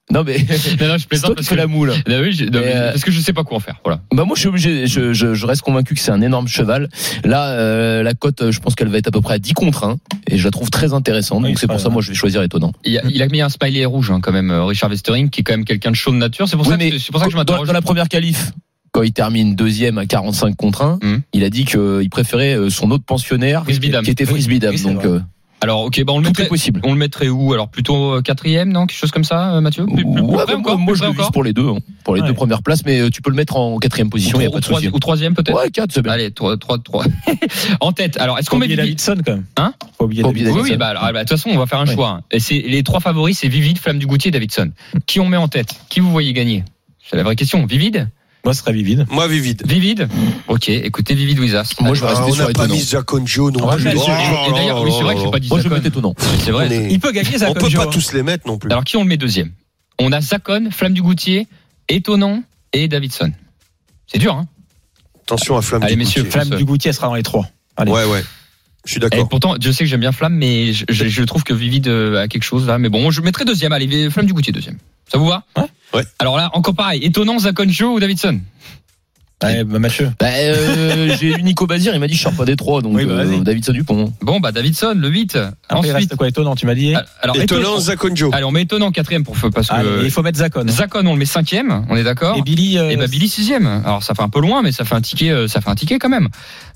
[0.10, 0.38] Non mais
[0.80, 1.94] Non, non, je c'est plaisante parce que la moule.
[2.08, 3.76] Ah oui, je- non, Mais, euh, parce que je sais pas quoi en faire.
[3.86, 4.02] Voilà.
[4.14, 6.90] Bah moi je suis obligé, je, je, je reste convaincu que c'est un énorme cheval.
[7.24, 9.84] Là euh, la cote, je pense qu'elle va être à peu près à 10 contre
[9.86, 9.98] 1
[10.28, 11.44] et je la trouve très intéressante.
[11.44, 12.74] Oui, donc c'est pour ça moi je vais choisir étonnant.
[12.84, 15.42] Il a, il a mis un smiley rouge hein, quand même, euh, Richard Westering, qui
[15.42, 16.48] est quand même quelqu'un de chaud de nature.
[16.50, 17.68] C'est pour, Oui, ça que- c'est pour ça que je dans, m'interroge.
[17.68, 18.52] dans la première qualif,
[18.92, 21.22] quand il termine deuxième à 45 contre 1, Hum.
[21.32, 23.72] il a dit qu'il préférait euh, son autre pensionnaire qui
[24.12, 24.76] était Oui, Frisbee Dame.
[24.76, 25.22] oui, donc euh,
[25.64, 26.48] Alors, ok, bah on le mettrait.
[26.48, 26.82] possible.
[26.84, 27.54] On le mettrait où?
[27.54, 28.88] Alors plutôt euh, quatrième, non?
[28.88, 29.86] Quelque chose comme ça, euh, Mathieu?
[29.86, 30.80] Plus- plus- plus Ouais, près bah, encore?
[30.80, 32.28] moi, je le vise pour les deux, hein, pour les Ouais.
[32.28, 34.50] deux premières places, mais euh, tu peux le mettre en quatrième position, il n'y a
[34.50, 34.90] ou, pas de trois- souci.
[34.92, 35.56] ou troisième peut-être?
[35.56, 36.14] Ouais, 4 c'est bien.
[36.14, 37.06] Allez, 3, 3, 3.
[37.80, 38.18] en tête.
[38.20, 39.46] Alors, est-ce qu'on met Davidson quand même.
[39.58, 39.74] Hein?
[40.00, 40.54] Faut oublier Davidson.
[40.56, 42.10] Oui, oui, bah, alors, ah, bah, de toute façon, on va faire un choix.
[42.10, 42.22] hein.
[42.32, 44.72] Et c'est les trois favoris, c'est Vivid, Flamme du Goutier, Davidson.
[45.06, 45.76] Qui on met en tête?
[45.90, 46.64] Qui vous voyez gagner?
[47.08, 47.66] C'est la vraie question.
[47.68, 48.10] Vivid
[48.44, 49.06] Moi, ce serait vivide.
[49.12, 49.62] Moi, Vivide.
[49.68, 50.08] Vivid
[50.48, 51.74] Ok, écoutez Vivid Wizas.
[51.80, 53.88] Moi, je vais Ah, rester on sur n'a pas mis Zakonjo non Ah, plus.
[53.96, 54.02] Oh
[54.50, 56.16] et d'ailleurs, oui, c'est vrai que j'ai pas dit Moi je vais mettre étonnant.
[56.44, 56.72] C'est vrai.
[56.74, 57.90] Est- Il peut gagner ça On comme peut pas hein.
[57.92, 58.72] tous les mettre non plus.
[58.72, 59.52] Alors, qui on le met deuxième?
[60.00, 61.48] On a Zacon, Flamme du Goutier,
[61.88, 63.32] Étonnant et Davidson.
[64.08, 64.48] C'est dur, hein
[65.24, 65.84] Attention à Flamme.
[65.84, 66.42] Allez, du messieurs, Goutier.
[66.42, 67.48] Flamme du Goutier sera dans les trois.
[67.78, 67.92] Allez.
[67.92, 68.24] Ouais, ouais.
[68.86, 69.30] Je suis d'accord.
[69.30, 72.24] pourtant, je sais que j'aime bien Flamme, mais je, je- je trouve que Vivid euh,
[72.24, 72.80] a quelque chose là.
[72.80, 73.72] Mais bon, je mettrai deuxième.
[73.72, 74.78] Allez, Flamme du Goutier deuxième.
[75.12, 75.44] Ça vous va?
[75.56, 75.66] Ouais.
[76.20, 77.04] Alors là, encore pareil.
[77.04, 78.40] Étonnant, Zakonjo ou Davidson?
[79.44, 80.12] Allez, bah, Mathieu.
[80.20, 82.96] Bah, euh, j'ai eu Nico Bazir, il m'a dit je sors pas des trois, donc
[82.96, 83.40] Oui, bah, euh.
[83.40, 84.14] Davidson Dupont.
[84.22, 85.36] Bon, bah Davidson, le 8.
[85.36, 87.80] Après, il Ensuite, reste quoi étonnant, tu m'as dit alors Étonnant.
[87.80, 88.30] Zakonjo.
[88.34, 90.66] Allez, on met étonnant quatrième pour parce que Allez, il faut mettre Zakon.
[90.68, 91.86] Zacon, on le met cinquième.
[91.90, 92.78] On est d'accord Et Billy.
[92.78, 93.66] euh, Et bah Billy sixième.
[93.86, 95.76] Alors ça fait un peu loin, mais ça fait un ticket, euh, ça fait un
[95.76, 96.30] ticket quand même.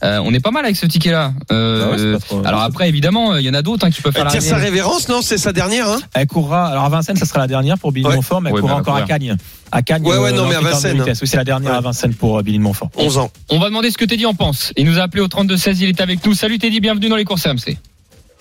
[0.04, 1.34] Euh, on est pas mal avec ce ticket-là.
[1.52, 4.28] Euh, bah ouais, alors après, évidemment, il y en a d'autres hein, qui peuvent faire
[4.28, 5.22] tire sa révérence, non?
[5.22, 6.00] C'est sa dernière, hein?
[6.14, 6.68] Elle courra.
[6.68, 8.16] Alors à Vincennes, ça sera la dernière pour Billy Ouais.
[8.16, 9.02] Montfort, mais elle Ouais, courra mais encore à.
[9.04, 9.38] Cagnes.
[9.72, 10.04] À Cagnes.
[10.06, 11.04] Ouais, ouais, non, mais à de Vincennes.
[11.06, 11.78] Oui, c'est la dernière Ouais.
[11.78, 12.90] à Vincennes pour euh, Billy Montfort.
[12.98, 13.32] 11 ans.
[13.50, 14.72] On va demander ce que Teddy en pense.
[14.78, 16.34] Il nous a appelé au 32-16, il est avec nous.
[16.34, 17.78] Salut Teddy, bienvenue dans les courses RMC.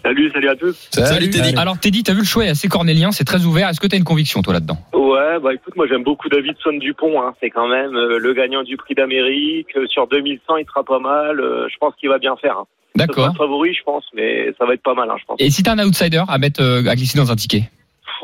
[0.02, 0.76] Salut, salut à tous.
[0.92, 1.54] Salut, Teddy.
[1.56, 3.70] Alors Teddy, t'as vu le choix est assez cornélien, c'est très ouvert.
[3.70, 4.76] Est-ce que t'as une conviction toi là-dedans?
[4.92, 7.22] Ouais, bah écoute, moi j'aime beaucoup Davidson Dupont.
[7.22, 7.32] Hein.
[7.40, 9.68] C'est quand même euh, le gagnant du Prix d'Amérique.
[9.76, 11.40] Euh, Sur 2100, il sera pas mal.
[11.40, 12.58] Euh, je pense qu'il va bien faire.
[12.58, 12.66] Hein.
[12.96, 13.34] D'accord.
[13.36, 15.36] favori, je pense, mais ça va être pas mal, hein, je pense.
[15.40, 17.64] Et si t'as un outsider à mettre euh, à glisser dans un ticket?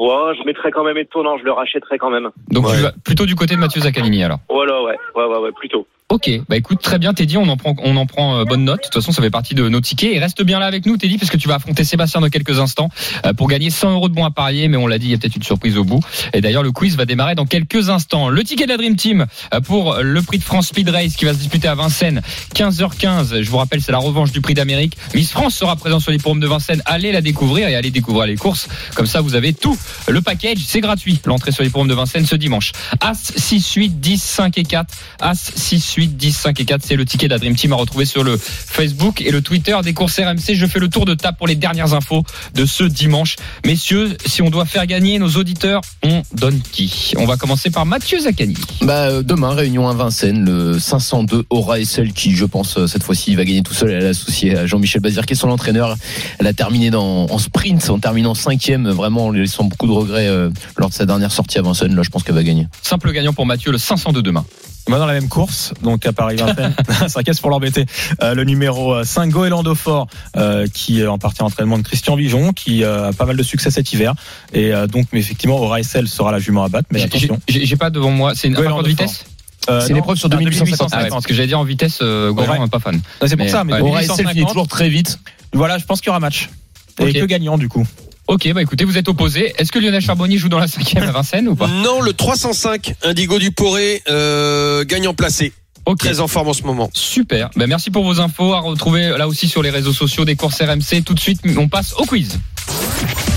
[0.00, 2.30] Ouais, je mettrais quand même étonnant, je le rachèterais quand même.
[2.50, 2.74] Donc Ouais.
[2.76, 4.38] tu vas plutôt du côté de Mathieu Zaccanini alors.
[4.48, 5.86] Voilà, ouais, ouais, ouais, ouais, plutôt.
[6.10, 8.78] Ok, bah écoute, très bien Teddy, on en prend, on en prend euh, bonne note.
[8.78, 10.12] De toute façon, ça fait partie de nos tickets.
[10.12, 12.58] Et reste bien là avec nous, Teddy, parce que tu vas affronter Sébastien dans quelques
[12.58, 12.90] instants
[13.24, 14.66] euh, pour gagner 100 euros de bons à parier.
[14.66, 16.00] Mais on l'a dit, il y a peut-être une surprise au bout.
[16.32, 18.28] Et d'ailleurs, le quiz va démarrer dans quelques instants.
[18.28, 21.26] Le ticket de la Dream Team euh, pour le prix de France Speed Race qui
[21.26, 22.22] va se disputer à Vincennes,
[22.56, 23.42] 15h15.
[23.42, 24.96] Je vous rappelle, c'est la revanche du prix d'Amérique.
[25.14, 26.82] Miss France sera présent sur les forums de Vincennes.
[26.86, 28.66] Allez la découvrir et allez découvrir les courses.
[28.96, 29.78] Comme ça, vous avez tout.
[30.08, 31.20] Le package, c'est gratuit.
[31.24, 32.72] L'entrée sur les forums de Vincennes ce dimanche.
[33.00, 34.92] As 6 8 10 5 et 4.
[35.20, 36.82] As 6 8 10 5 et 4.
[36.84, 39.76] C'est le ticket de la Dream Team à retrouver sur le Facebook et le Twitter
[39.82, 40.54] des courses RMC.
[40.54, 42.24] Je fais le tour de table pour les dernières infos
[42.54, 43.36] de ce dimanche.
[43.64, 47.12] Messieurs, si on doit faire gagner nos auditeurs, on donne qui?
[47.16, 48.54] On va commencer par Mathieu Zaccani.
[48.82, 52.86] Bah, euh, demain, réunion à Vincennes, le 502 aura et celle qui, je pense, euh,
[52.86, 53.90] cette fois-ci, va gagner tout seul.
[53.90, 55.96] Elle est associée à Jean-Michel Bazir, qui est son entraîneur.
[56.38, 60.28] Elle a terminé dans, en sprint, en terminant cinquième, vraiment en laissant beaucoup de regrets
[60.28, 61.94] euh, lors de sa dernière sortie à Vincennes.
[61.94, 62.66] Là, je pense qu'elle va gagner.
[62.82, 64.44] Simple gagnant pour Mathieu, le 502 demain.
[64.90, 66.74] On va dans la même course, donc à Paris Vincennes.
[67.08, 67.86] Ça casse pour l'embêter.
[68.24, 72.52] Euh, le numéro 5, Goélando Fort, euh, qui est en partie entraînement de Christian Vijon,
[72.52, 74.14] qui euh, a pas mal de succès cet hiver.
[74.52, 76.88] Et euh, donc, mais effectivement, Aura SL sera la jument à battre.
[76.90, 77.40] Mais J'ai- attention.
[77.46, 78.32] J'ai pas devant moi.
[78.34, 79.26] C'est une Goéland de vitesse
[79.68, 80.88] Euh, C'est l'épreuve sur ah, 2850.
[80.90, 82.68] Ah ouais, parce que j'allais dire en vitesse, euh, Goéland, Ouais.
[82.68, 83.00] pas fan.
[83.24, 83.82] C'est pour Mais, ça, mais ouais.
[83.82, 85.20] Aura celle finit 1850, toujours très vite.
[85.52, 86.50] Voilà, je pense qu'il y aura match.
[86.98, 87.86] Et que gagnant, du coup.
[88.30, 89.52] Ok, bah écoutez, vous êtes opposés.
[89.58, 91.66] Est-ce que Lionel Charbonnier joue dans la cinquième à Vincennes ou pas?
[91.66, 95.52] Non, le 305, Indigo du Poré, euh, gagnant placé.
[95.84, 95.98] Ok.
[95.98, 96.90] Très en forme en ce moment.
[96.94, 97.50] Super.
[97.56, 100.62] Ben, merci pour vos infos à retrouver là aussi sur les réseaux sociaux des courses
[100.62, 101.02] RMC.
[101.04, 102.38] Tout de suite, on passe au quiz.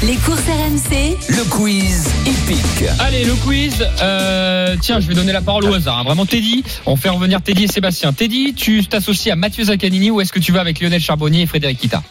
[0.04, 2.88] Les courses RMC, Le quiz épique.
[3.00, 3.74] Allez, le quiz.
[4.00, 5.98] Euh, tiens, je vais donner la parole au hasard.
[6.00, 6.04] hein.
[6.04, 6.64] Vraiment, Teddy.
[6.86, 8.14] On fait revenir Teddy et Sébastien.
[8.14, 11.48] Teddy, tu t'associes à Mathieu Zaccanini ou est-ce que tu vas avec Lionel Charbonnier et
[11.48, 12.04] Frédéric Kita?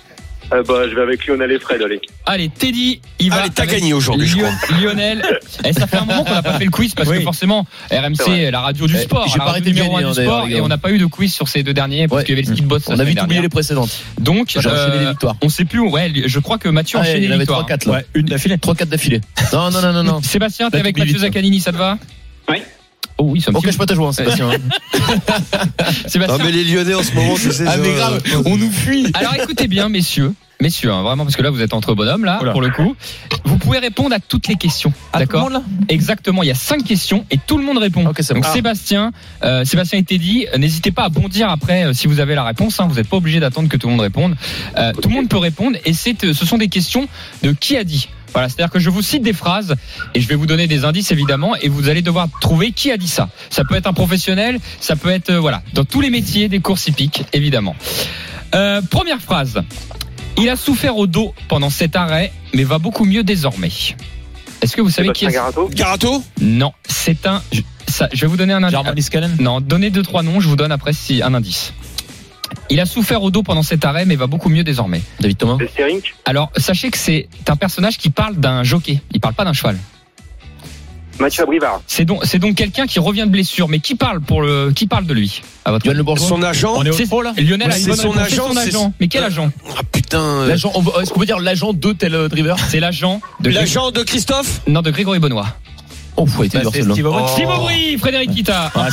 [0.53, 2.01] Euh, bah, je vais avec Lionel et Fred, allez.
[2.27, 3.37] Allez, Teddy, il va.
[3.43, 4.77] Allez, t'as gagné aujourd'hui, je Lion- crois.
[4.79, 5.23] Lionel.
[5.65, 7.19] Et ça fait un moment qu'on n'a pas fait le quiz parce Oui.
[7.19, 10.09] que forcément, RMC, la radio du Eh, sport, j'ai la pas radio numéro gagner, un
[10.09, 11.73] hein, du sport, d'ailleurs, les et on n'a pas eu de quiz sur ces deux
[11.73, 12.25] derniers parce Ouais.
[12.27, 12.87] qu'il y avait le ski de boss.
[12.89, 13.91] la On a vite oublié les précédentes.
[14.21, 15.37] Donc, J'ai enchaîné les euh, victoires.
[15.43, 15.79] on sait plus.
[15.81, 17.61] où- Ouais, je crois que Mathieu a Ah, enchaîné il y en les avait victoires.
[17.67, 17.93] 3-4 là.
[17.95, 18.59] Ouais, une d'affilée.
[18.59, 19.21] 3-4 d'affilée.
[19.53, 20.23] Non, non, non, non, non.
[20.23, 21.19] Sébastien, t'es avec Mathieu.
[21.19, 21.99] Zaccanini, ça te va?
[22.49, 22.59] Oui.
[23.19, 24.51] Oh oui, ça me On cache pas ta joie, hein, Sébastien.
[26.07, 26.45] Sébastien.
[26.45, 27.65] mais les Lyonnais en ce moment, tu sais.
[27.67, 29.11] Ah, mais euh, grave, on nous fuit.
[29.15, 30.33] Alors écoutez bien, messieurs.
[30.61, 32.53] Messieurs, hein, vraiment, parce que là, vous êtes entre bonhommes, là, Oula.
[32.53, 32.95] pour le coup.
[33.45, 34.93] Vous pouvez répondre à toutes les questions.
[35.13, 35.51] D'accord
[35.89, 36.45] Exactement.
[36.45, 38.05] Il y a cinq questions et tout le monde répond.
[38.05, 38.41] Donc bon.
[38.45, 38.53] Ah.
[38.53, 39.11] Sébastien,
[39.43, 42.45] euh, Sébastien et Teddy, euh, n'hésitez pas à bondir après euh, si vous avez la
[42.45, 42.79] réponse.
[42.79, 44.37] Hein, vous n'êtes pas obligé d'attendre que tout le monde réponde.
[44.79, 47.09] Euh, Tout le monde peut répondre et c'est, euh, ce sont des questions
[47.43, 48.09] de qui a dit.
[48.33, 49.75] Voilà, c'est-à-dire que je vous cite des phrases
[50.15, 52.97] et je vais vous donner des indices évidemment et vous allez devoir trouver qui a
[52.97, 53.29] dit ça.
[53.51, 56.61] Ça peut être un professionnel, ça peut être euh, voilà dans tous les métiers des
[56.61, 57.77] courses hippiques évidemment.
[58.55, 59.63] Euh, première phrase.
[60.39, 63.71] Il a souffert au dos pendant cet arrêt, mais va beaucoup mieux désormais.
[64.63, 67.43] Est-ce que vous savez qui est Garato Garato Non, c'est un.
[67.53, 69.11] Je, ça, je vais vous donner un indice.
[69.41, 70.41] Non, donnez deux trois noms.
[70.41, 71.75] Je vous donne après si un indice.
[72.71, 75.03] Il a souffert au dos pendant cet arrêt, mais va beaucoup mieux désormais.
[75.21, 75.59] David Thomas.
[76.25, 79.01] Alors, sachez que c'est un personnage qui parle d'un jockey.
[79.13, 79.77] Il parle pas d'un cheval.
[81.21, 81.83] Mathieu Abrivard.
[81.87, 84.87] C'est donc, c'est donc quelqu'un qui revient de blessure, mais qui parle pour le, qui
[84.87, 85.43] parle de lui?
[85.65, 86.27] À votre Bourgeois.
[86.27, 86.73] Son agent?
[86.75, 87.33] On est au C'est- pro, là?
[87.37, 88.93] Lionel Ouais, a une son agent, son agent.
[88.99, 89.51] Mais quel agent?
[89.77, 90.21] Ah putain.
[90.21, 92.57] euh, L'agent, on va- est-ce qu'on peut dire l'agent de tel driver?
[92.71, 94.63] C'est l'agent de L'agent de Christophe?
[94.67, 95.47] Non de Grégory Benoît.
[96.17, 96.57] Oh, faut être
[97.47, 98.71] Aubry, Frédéric Kita.
[98.75, 98.93] Ah, arriver.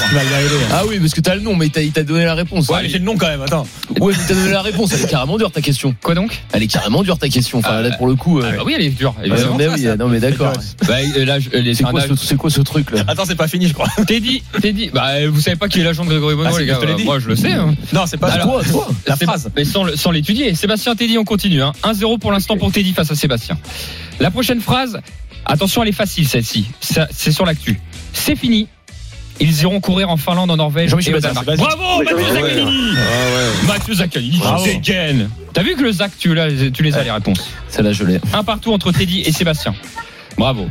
[0.72, 2.68] Ah oui, parce que t'as le nom, mais t'as- il t'a donné la réponse.
[2.70, 3.68] Ouais, mais j'ai le nom quand même, attends.
[4.00, 4.94] Ouais, mais t'as donné la réponse.
[4.94, 5.94] Elle est carrément dure ta question.
[6.02, 6.42] Quoi donc?
[6.54, 7.60] Elle est carrément dure ta question.
[7.60, 8.40] Enfin, Ah, là, pour le coup.
[8.40, 9.14] euh, Ah bah Oui, elle est dure.
[9.98, 10.54] non, mais d'accord.
[10.88, 13.04] Bah, euh, là, je- euh, C'est quoi, ce- c'est quoi ce truc là?
[13.08, 13.88] Attends, c'est pas fini, je crois.
[14.08, 16.80] Teddy, Teddy, bah vous savez pas qui est l'agent de Grégory Benoît, Ah, les gars.
[17.04, 17.52] moi, je le sais.
[17.52, 17.76] Hein.
[17.94, 18.88] Non, c'est pas Toi, toi.
[19.08, 19.50] La phrase.
[19.56, 20.56] Mais sans, l'étudier.
[20.56, 21.62] Sébastien Teddy, on continue.
[21.62, 21.74] Hein.
[21.84, 23.58] 1-0 pour l'instant pour Teddy face à Sébastien.
[24.20, 25.00] La prochaine phrase,
[25.46, 26.66] attention, elle est facile celle-ci.
[26.80, 27.80] C'est sur l'actu.
[28.14, 28.68] C'est fini.
[29.42, 31.46] Ils iront courir en Finlande, en Norvège et au Danemark.
[31.56, 32.34] Bravo, Mathieu.
[32.34, 35.30] Zaccanini Ah Mathieu Zaccanini, dégaines.
[35.54, 37.50] T'as vu que le Zac, tu, les as les réponses.
[37.70, 38.20] Celle-là, je l'ai.
[38.34, 39.74] Un partout entre Teddy et Sébastien.
[40.38, 40.68] Bravo.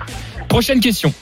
[0.48, 1.12] Prochaine question.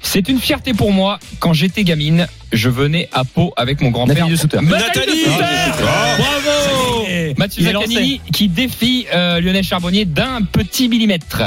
[0.00, 1.18] C'est une fierté pour moi.
[1.38, 4.26] Quand j'étais gamine, je venais à Pau avec mon grand-père.
[4.26, 4.70] Nathalie de.
[4.70, 7.38] Nathalie de Bravo est.
[7.38, 11.42] Mathieu Zaccanini qui défie euh, Lionel Charbonnier d'un petit millimètre.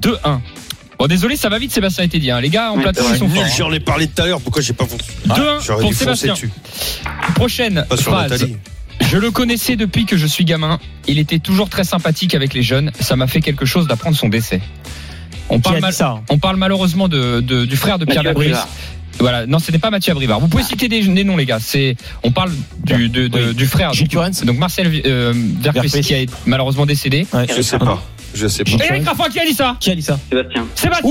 [0.00, 0.40] 2-1.
[0.98, 2.30] Bon, désolé, ça va vite, Sébastien et Teddy.
[2.30, 2.40] hein.
[2.40, 3.44] Les gars, en Oui, plateau, c'est ils sont forts.
[3.44, 3.48] hein.
[3.56, 4.40] J'en ai parlé tout à l'heure.
[4.40, 6.32] Pourquoi j'ai pas foncé 2-1 J'aurais pour Sébastien.
[6.34, 6.50] dessus.
[7.34, 8.30] Prochaine Pas sur phrase.
[8.32, 8.56] Nathalie.
[9.00, 10.80] Je le connaissais depuis que je suis gamin.
[11.06, 12.90] Il était toujours très sympathique avec les jeunes.
[12.98, 14.60] Ça m'a fait quelque chose d'apprendre son décès.
[15.50, 18.26] On parle, a mal- dit ça on parle malheureusement de, de- du frère de Pierre.
[18.26, 18.68] Abrivard.
[19.20, 20.38] Voilà, non, ce n'est pas Mathieu Abrivard.
[20.40, 21.58] Vous pouvez citer des, des noms, les gars.
[21.60, 22.52] C'est, on parle
[22.84, 23.54] du, de- de- Oui.
[23.54, 23.92] du frère.
[23.92, 25.32] Gilles Donc, donc Marcel euh,
[26.02, 27.26] qui est malheureusement décédé.
[27.32, 27.46] Ouais.
[27.56, 28.02] Je sais pas.
[28.34, 28.70] Je sais pas.
[28.88, 30.66] Eric Raffin, qui a dit ça Qui a dit ça Sébastien.
[30.74, 31.10] Sébastien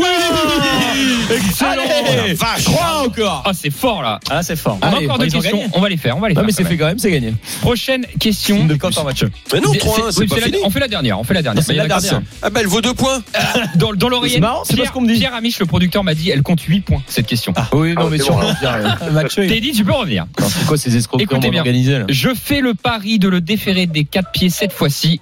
[1.36, 1.84] Excellent
[2.28, 2.63] la vache.
[2.63, 4.20] Trois encore Ah, c'est fort là.
[4.30, 4.78] Ah, c'est fort.
[4.82, 5.57] On a Allez, encore bah, deux ils ont questions.
[5.59, 5.72] gagné.
[5.74, 6.18] On va les faire.
[6.18, 6.45] On va les Non faire.
[6.45, 6.80] mais c'est quand fait même.
[6.80, 7.34] quand même, c'est gagné.
[7.61, 8.65] Prochaine question.
[8.65, 10.57] De quand en match Mais non, C'est- 3-1, c'est oui, pas c'est la- fini.
[10.63, 11.20] On fait la dernière.
[11.20, 11.63] On fait la dernière.
[11.63, 12.22] C'est Il y en la dernière.
[12.41, 13.22] Ah bah elle vaut deux points.
[13.76, 15.20] Dans, dans l'oreillette, C'est marrant, c'est pas Pierre, ce qu'on me dit.
[15.20, 17.53] Pierre Amiche, le producteur, m'a dit elle compte 8 points, cette question.
[17.74, 18.38] Oui, non Ah, mais sur
[19.11, 20.26] Mathieu, il- Teddy, tu peux revenir.
[20.39, 21.59] C'est quoi ces escroqueries Écoutez bien.
[21.61, 25.20] organisées là Je fais le pari de le déférer des 4 pieds cette fois-ci.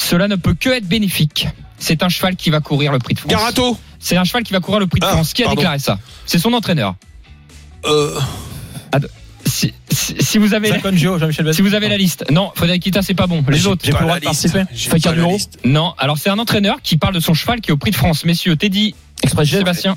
[0.00, 1.46] Cela ne peut que être bénéfique.
[1.78, 3.30] C'est un cheval qui va courir le prix de France.
[3.32, 3.76] Garato.
[3.98, 5.32] C'est un cheval qui va courir le prix de Ah, France.
[5.34, 5.60] Qui a pardon.
[5.60, 5.98] déclaré ça?
[6.26, 6.94] C'est son entraîneur.
[7.84, 8.18] Euh,
[9.46, 11.52] Si, si- si vous avez, Gio, Bazin.
[11.52, 12.24] si vous avez la liste.
[12.30, 13.42] Non, Frédéric Kita, c'est pas bon.
[13.48, 13.82] Les autres.
[13.84, 14.62] J'ai pas plus le droit la de participer.
[14.72, 15.32] J'ai Fakir pas la Duro.
[15.32, 15.58] liste.
[15.64, 17.96] Non, alors c'est un entraîneur qui parle de son cheval qui est au prix de
[17.96, 18.24] France.
[18.24, 19.96] Messieurs, Teddy, Express Sébastien.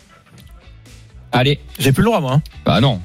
[1.32, 1.60] Allez.
[1.78, 2.34] J'ai plus le droit, moi.
[2.36, 2.42] hein.
[2.66, 3.00] Bah non.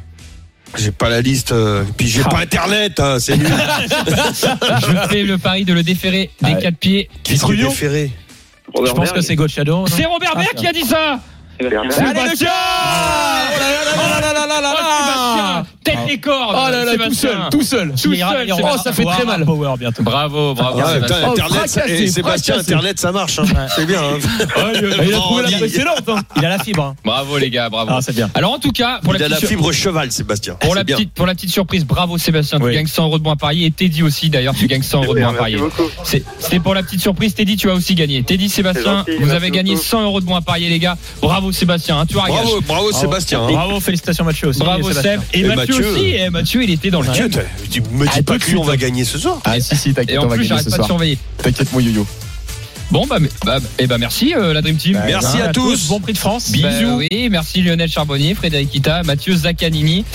[0.76, 1.52] J'ai pas la liste.
[1.52, 2.28] euh, Puis j'ai Ah.
[2.28, 3.00] pas internet.
[3.00, 3.46] hein, C'est nul.
[3.48, 6.62] Je fais le pari de le déférer des Ouais.
[6.62, 7.08] 4 pieds.
[7.22, 8.10] Qui est déféré
[8.74, 9.86] Je pense que c'est Gochado.
[9.86, 11.18] C'est Robert Berg qui a dit ça.
[11.60, 12.50] Allez le Sébastien
[15.88, 16.20] Tête.
[16.26, 16.68] Ah.
[16.68, 17.88] Oh là là, tout seul, tout seul.
[17.90, 18.52] Tout seul.
[18.62, 19.44] Oh, ça fait très mal.
[19.44, 20.80] Bravo, bravo.
[20.80, 23.38] Ah, Sébastien, oh, Internet, ça marche.
[23.38, 23.66] Hein.
[23.74, 24.02] C'est bien.
[26.36, 26.82] Il a la fibre.
[26.84, 26.96] Hein.
[27.04, 27.92] Bravo les gars, bravo.
[27.94, 28.30] Ah, c'est bien.
[28.34, 30.54] Alors en tout cas, pour la petite fibre cheval, Sébastien.
[30.54, 32.58] Pour la petite, pour la petite surprise, bravo Sébastien.
[32.58, 35.04] Tu gagnes 100 euros de moins à Paris et Teddy aussi d'ailleurs, tu gagnes 100
[35.04, 35.56] euros de moins à Paris.
[36.04, 38.22] C'est pour la petite surprise, Teddy, tu as aussi gagné.
[38.22, 40.96] Teddy, Sébastien, vous avez gagné 100 euros de moins à parier les gars.
[41.20, 42.06] Bravo Sébastien, hein.
[42.06, 43.46] tu Bravo, bravo Sébastien.
[43.46, 44.60] Bravo, félicitations Mathieu aussi.
[44.60, 45.77] Bravo Seb et Mathieu.
[45.80, 45.92] Mathieu.
[45.92, 46.06] aussi.
[46.14, 47.28] Et Mathieu, il était dans le Mathieu,
[47.70, 49.40] tu me dis Ah, pas que lui, on va gagner ce soir.
[49.44, 50.86] Ah si si, Et t'inquiète, en on va plus, gagner j'arrête ce pas de soir.
[50.88, 51.18] surveiller.
[51.42, 52.06] T'inquiète mon yo-yo.
[52.90, 54.98] Bon bah, bah et bah merci euh, la Dream Team.
[55.06, 55.88] Merci à tous.
[55.88, 56.50] Bon prix de France.
[56.52, 60.06] Bah, oui, merci Lionel Charbonnier, Frédéric Kita, Mathieu Zaccanini.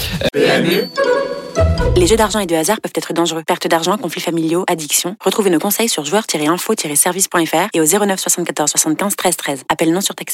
[1.96, 3.44] Les jeux d'argent et de hasard peuvent être dangereux.
[3.46, 5.16] Perte d'argent, conflits familiaux, addiction.
[5.24, 9.64] Retrouvez nos conseils sur joueurs-info-service.fr et au 09 74 75 13 13.
[9.70, 10.32] Appel non surtaxé.